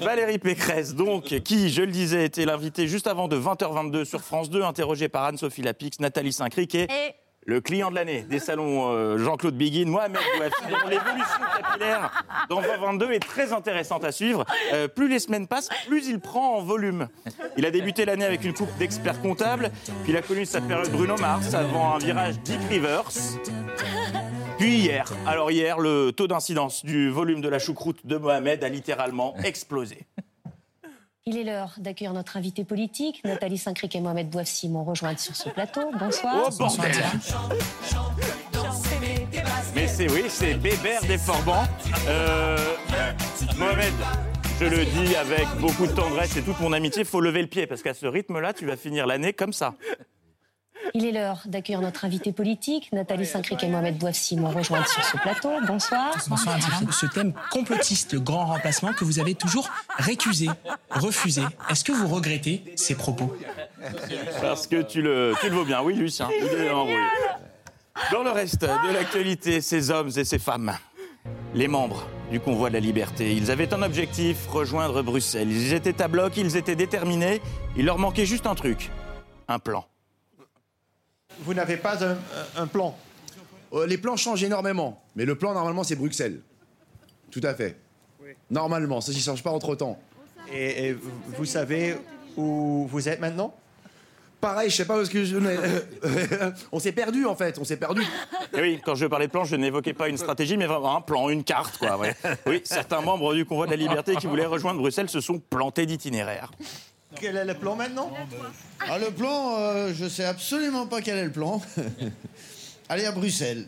[0.00, 4.50] Valérie Pécresse, donc, qui, je le disais, était l'invitée juste avant de 20h22 sur France
[4.50, 6.88] 2, interrogée par Anne-Sophie Lapix, Nathalie Saint-Criquet.
[7.48, 12.60] Le client de l'année des salons euh, Jean-Claude Biguin, Mohamed Bouafi, dont l'évolution capillaire dans
[12.60, 14.44] 2022 est très intéressante à suivre.
[14.72, 17.06] Euh, plus les semaines passent, plus il prend en volume.
[17.56, 19.70] Il a débuté l'année avec une coupe d'experts comptables,
[20.02, 23.10] puis il a connu sa période Bruno Mars avant un virage Dick Rivers.
[24.58, 28.68] Puis hier, alors hier, le taux d'incidence du volume de la choucroute de Mohamed a
[28.68, 29.98] littéralement explosé.
[31.28, 33.20] Il est l'heure d'accueillir notre invité politique.
[33.24, 35.90] Nathalie Saint-Cric et Mohamed Bouafsi m'ont rejointe sur ce plateau.
[35.98, 36.46] Bonsoir.
[36.46, 36.92] Oh bordel
[39.74, 41.66] Mais c'est oui, c'est Bébert des Forbans.
[42.06, 42.56] Euh,
[43.58, 43.92] Mohamed,
[44.60, 47.66] je le dis avec beaucoup de tendresse et toute mon amitié, faut lever le pied
[47.66, 49.74] parce qu'à ce rythme-là, tu vas finir l'année comme ça.
[50.94, 52.88] Il est l'heure d'accueillir notre invité politique.
[52.92, 55.50] Nathalie Saint-Cric et Mohamed Bouafsi m'ont rejointe sur ce plateau.
[55.66, 56.14] Bonsoir.
[56.28, 56.86] Bonsoir Anne-Sophie.
[56.90, 59.68] Ce thème complotiste, le grand remplacement, que vous avez toujours
[59.98, 60.48] récusé,
[60.90, 61.42] refusé.
[61.70, 63.36] Est-ce que vous regrettez ces propos?
[64.40, 65.82] Parce que tu le, tu le vaux bien.
[65.82, 66.98] Oui, Lucien, il est embrouillé.
[68.12, 70.76] Dans le reste de l'actualité, ces hommes et ces femmes,
[71.54, 75.50] les membres du convoi de la liberté, ils avaient un objectif, rejoindre Bruxelles.
[75.50, 77.40] Ils étaient à bloc, ils étaient déterminés.
[77.76, 78.90] Il leur manquait juste un truc,
[79.48, 79.86] un plan.
[81.40, 82.16] Vous n'avez pas un,
[82.56, 82.96] un plan
[83.72, 86.40] Euh, Les plans changent énormément, mais le plan normalement c'est Bruxelles.
[87.30, 87.76] Tout à fait.
[88.50, 89.98] Normalement, ça ne change pas entre temps.
[90.52, 91.96] et, et vous- vous savez
[92.36, 93.54] où vous êtes maintenant?
[94.40, 95.36] Pareil, je sais pas où est-ce que je.
[96.72, 98.02] on s'est perdu en fait, on s'est perdu.
[98.52, 101.00] Et oui, quand je parlais de plan, je n'évoquais pas une stratégie, mais vraiment un
[101.00, 101.96] plan, une carte, quoi.
[101.98, 102.14] ouais.
[102.46, 105.86] Oui, certains membres du convoi de la liberté qui voulaient rejoindre Bruxelles se sont plantés
[105.86, 106.52] d'itinéraire.
[107.20, 108.12] Quel est le plan maintenant
[108.80, 111.60] Ah, le plan, euh, je sais absolument pas quel est le plan.
[112.88, 113.66] Allez à Bruxelles.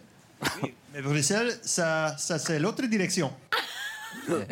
[0.94, 3.32] Mais Bruxelles, ça, ça c'est l'autre direction.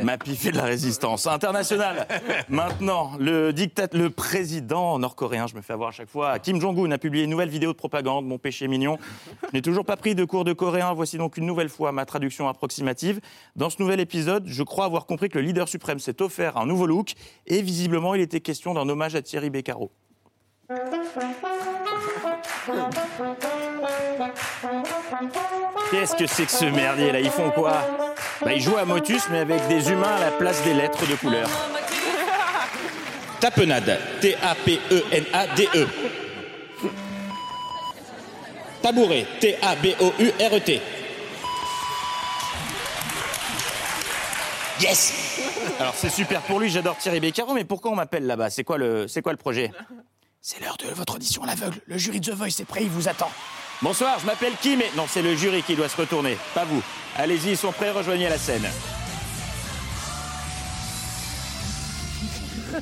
[0.03, 2.07] Mappy fait de la résistance internationale.
[2.49, 3.53] Maintenant, le
[3.93, 7.31] le président nord-coréen, je me fais avoir à chaque fois, Kim Jong-un a publié une
[7.31, 8.99] nouvelle vidéo de propagande, mon péché mignon.
[9.43, 10.95] Je n'ai toujours pas pris de cours de coréen.
[10.95, 13.21] Voici donc une nouvelle fois ma traduction approximative.
[13.55, 16.67] Dans ce nouvel épisode, je crois avoir compris que le leader suprême s'est offert un
[16.67, 17.13] nouveau look
[17.47, 19.91] et visiblement, il était question d'un hommage à Thierry Beccaro.
[25.91, 27.21] Qu'est-ce que c'est que ce merdier là?
[27.21, 27.79] Ils font quoi?
[28.43, 31.15] Bah, Ils jouent à Motus mais avec des humains à la place des lettres de
[31.17, 31.49] couleur.
[33.41, 33.99] Tapenade.
[34.21, 35.87] T-A-P-E-N-A-D-E.
[38.83, 39.27] Tabouret.
[39.41, 40.81] T-A-B-O-U-R-E-T.
[44.81, 45.41] Yes
[45.81, 48.51] Alors c'est super pour lui, j'adore Thierry Beccaro, mais pourquoi on m'appelle là-bas?
[48.51, 49.73] C'est quoi, le, quoi le projet?
[50.49, 51.81] C'est l'heure de votre audition à l'aveugle.
[51.89, 53.33] Le jury de The Voice est prêt, il vous attend.
[53.83, 54.93] Bonsoir, je m'appelle Kim et...
[54.97, 56.81] Non, c'est le jury qui doit se retourner, pas vous.
[57.17, 58.65] Allez-y, ils sont prêts, rejoignez la scène.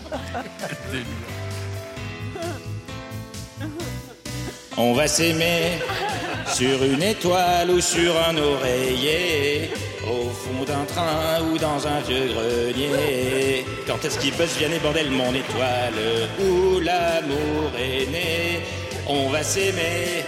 [4.77, 5.79] On va s'aimer
[6.53, 9.71] sur une étoile ou sur un oreiller,
[10.09, 13.65] au fond d'un train ou dans un vieux grenier.
[13.87, 16.29] Quand est-ce qu'il se viennent bordel mon étoile?
[16.41, 18.61] Où l'amour est né?
[19.07, 20.25] On va s'aimer.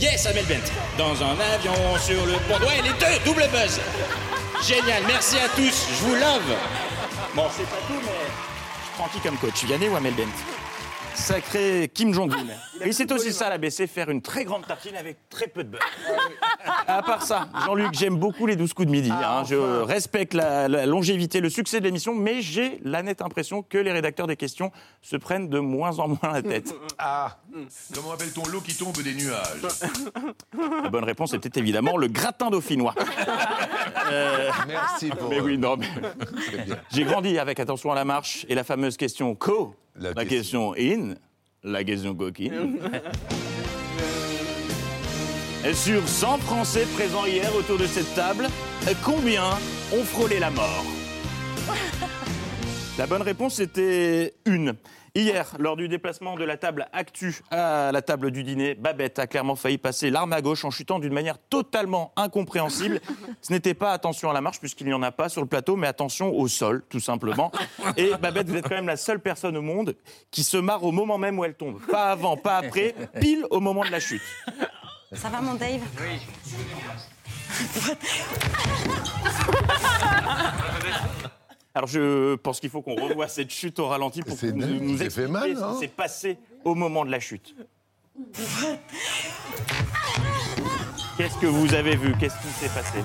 [0.00, 0.70] Yes, Amel Bent.
[0.96, 2.64] Dans un avion, sur le pont.
[2.64, 3.80] Ouais, les deux, double buzz.
[4.66, 6.56] Génial, merci à tous, je vous love.
[7.34, 9.64] Bon, c'est pas tout, mais je prends qui comme coach?
[9.64, 10.24] Vianney ou Amel Bent?
[11.14, 12.36] Sacré Kim Jong-un.
[12.84, 15.70] Et c'est aussi ça, la BC, faire une très grande tartine avec très peu de
[15.70, 15.80] beurre.
[16.86, 19.10] À part ça, Jean-Luc, j'aime beaucoup les 12 coups de midi.
[19.12, 19.42] hein.
[19.46, 23.76] Je respecte la, la longévité, le succès de l'émission, mais j'ai la nette impression que
[23.78, 24.70] les rédacteurs des questions
[25.02, 26.74] se prennent de moins en moins la tête.
[26.98, 27.38] Ah
[27.94, 29.62] Comment appelle-t-on l'eau qui tombe des nuages?
[30.82, 32.94] La bonne réponse était évidemment le gratin dauphinois.
[34.10, 35.28] Euh, Merci pour.
[35.30, 35.86] Mais oui, non, mais...
[36.92, 40.74] J'ai grandi avec attention à la marche et la fameuse question co, la, question.
[40.74, 41.14] in,
[41.62, 42.78] la question coquine.
[45.66, 48.46] Et sur 100 Français présents hier autour de cette table,
[49.04, 49.50] combien
[49.92, 50.84] ont frôlé la mort?
[52.98, 54.74] La bonne réponse était une.
[55.14, 59.26] Hier, lors du déplacement de la table Actu à la table du dîner, Babette a
[59.26, 63.00] clairement failli passer l'arme à gauche en chutant d'une manière totalement incompréhensible.
[63.42, 65.76] Ce n'était pas attention à la marche puisqu'il n'y en a pas sur le plateau,
[65.76, 67.52] mais attention au sol, tout simplement.
[67.96, 69.96] Et Babette, vous êtes quand même la seule personne au monde
[70.30, 71.80] qui se marre au moment même où elle tombe.
[71.86, 74.22] Pas avant, pas après, pile au moment de la chute.
[75.12, 75.80] Ça va, mon Dave?
[81.78, 85.30] Alors je pense qu'il faut qu'on revoie cette chute au ralenti pour nous, nous expliquiez
[85.30, 87.54] mal, ce qui s'est passé au moment de la chute.
[91.16, 92.16] Qu'est-ce que vous avez vu?
[92.18, 92.98] Qu'est-ce qui s'est passé?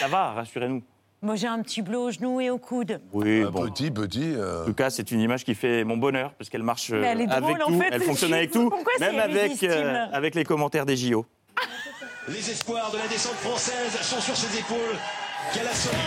[0.00, 0.82] Ça va, rassurez-nous.
[1.20, 3.02] Moi, j'ai un petit bleu au genou et au coude.
[3.12, 4.32] Oui, Un Petit, petit.
[4.34, 7.00] euh, En tout cas, c'est une image qui fait mon bonheur, parce qu'elle marche euh,
[7.02, 10.06] Mais elle est avec drôle, en tout, fait, elle fonctionne avec tout, même avec, euh,
[10.10, 11.26] avec les commentaires des JO.
[12.28, 14.96] Les espoirs de la descente française sont sur ses épaules.
[15.52, 15.98] Qu'elle a solide.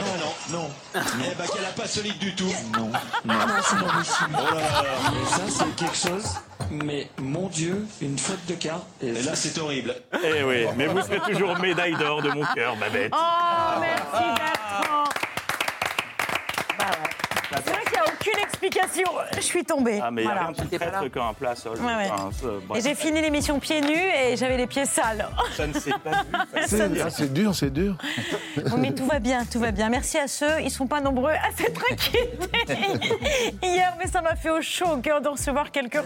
[0.00, 0.70] Non, non, non.
[0.94, 2.52] Eh ben qu'elle a pas solide du tout.
[2.76, 2.90] Non,
[3.24, 4.30] Non, c'est pas possible.
[4.38, 4.84] Oh là là.
[5.12, 6.24] Mais ça, c'est quelque chose.
[6.70, 8.80] Mais mon Dieu, une faute de quart.
[9.02, 9.94] Et là, c'est horrible.
[10.24, 13.12] Eh oui, mais vous serez toujours médaille d'or de mon cœur, Babette.
[13.14, 15.04] Oh, merci Bertrand.
[16.78, 16.90] Bah
[17.66, 17.81] ouais.
[18.22, 19.08] A aucune explication.
[19.36, 20.00] Je suis tombée.
[20.02, 20.46] Ah, mais il n'y a Voilà.
[20.48, 21.78] rien de plus traître qu'un plat sol.
[21.80, 22.10] Ouais, ouais.
[22.12, 22.74] Enfin.
[22.76, 25.26] Et j'ai fini l'émission pieds nus et j'avais les pieds sales.
[25.56, 26.58] Ça ne s'est pas vu.
[26.78, 27.96] Ne- C'est dur, c'est dur.
[28.70, 29.88] Bon, mais tout va bien, tout va bien.
[29.88, 33.00] Merci à ceux, ils sont pas nombreux à s'être inquiétés
[33.62, 36.00] hier, mais ça m'a fait au chaud au cœur de recevoir quelques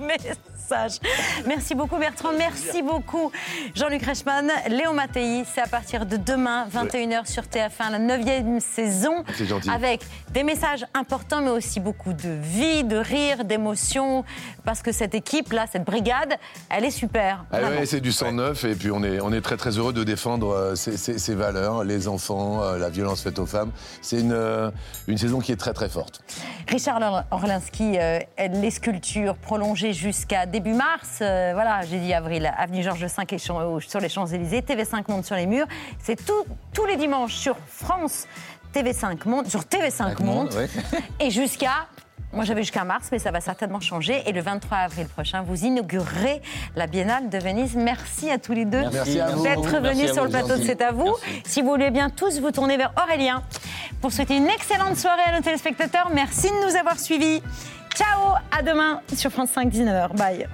[0.00, 0.98] messages.
[1.46, 3.30] Merci beaucoup Bertrand, merci beaucoup
[3.74, 5.44] Jean-Luc Reichmann, Léon Mattei.
[5.52, 9.70] C'est à partir de demain, 21h sur TF1, la 9e saison, C'est gentil.
[9.70, 14.24] avec des messages importants, mais aussi beaucoup de vie, de rire, d'émotion,
[14.64, 16.34] parce que cette équipe-là, cette brigade,
[16.70, 17.44] elle est super.
[17.52, 19.92] Ah ouais, c'est du sang neuf et puis on est, on est très très heureux
[19.92, 23.70] de défendre euh, ces, ces- ces valeurs, les enfants, euh, la violence faite aux femmes.
[24.02, 24.70] C'est une, euh,
[25.06, 26.20] une saison qui est très très forte.
[26.68, 31.18] Richard Orl- Orlinski, euh, les sculptures prolongées jusqu'à début mars.
[31.20, 34.60] Euh, voilà, j'ai dit avril, avenue Georges V et sur les Champs-Élysées.
[34.62, 35.66] TV5 monte sur les murs.
[36.02, 38.26] C'est tous les dimanches sur France.
[38.74, 40.56] TV5 monte, sur TV5 monte.
[41.20, 41.86] Et jusqu'à.
[42.30, 44.22] Moi, j'avais jusqu'à mars, mais ça va certainement changer.
[44.26, 46.42] Et le 23 avril prochain, vous inaugurerez
[46.76, 47.74] la Biennale de Venise.
[47.74, 50.62] Merci à tous les deux d'être venus sur le plateau de.
[50.62, 51.14] C'est à vous.
[51.44, 53.42] Si vous voulez bien tous vous tourner vers Aurélien
[54.02, 56.10] pour souhaiter une excellente soirée à nos téléspectateurs.
[56.12, 57.42] Merci de nous avoir suivis.
[57.94, 60.14] Ciao, à demain sur France 5, 19h.
[60.16, 60.46] Bye.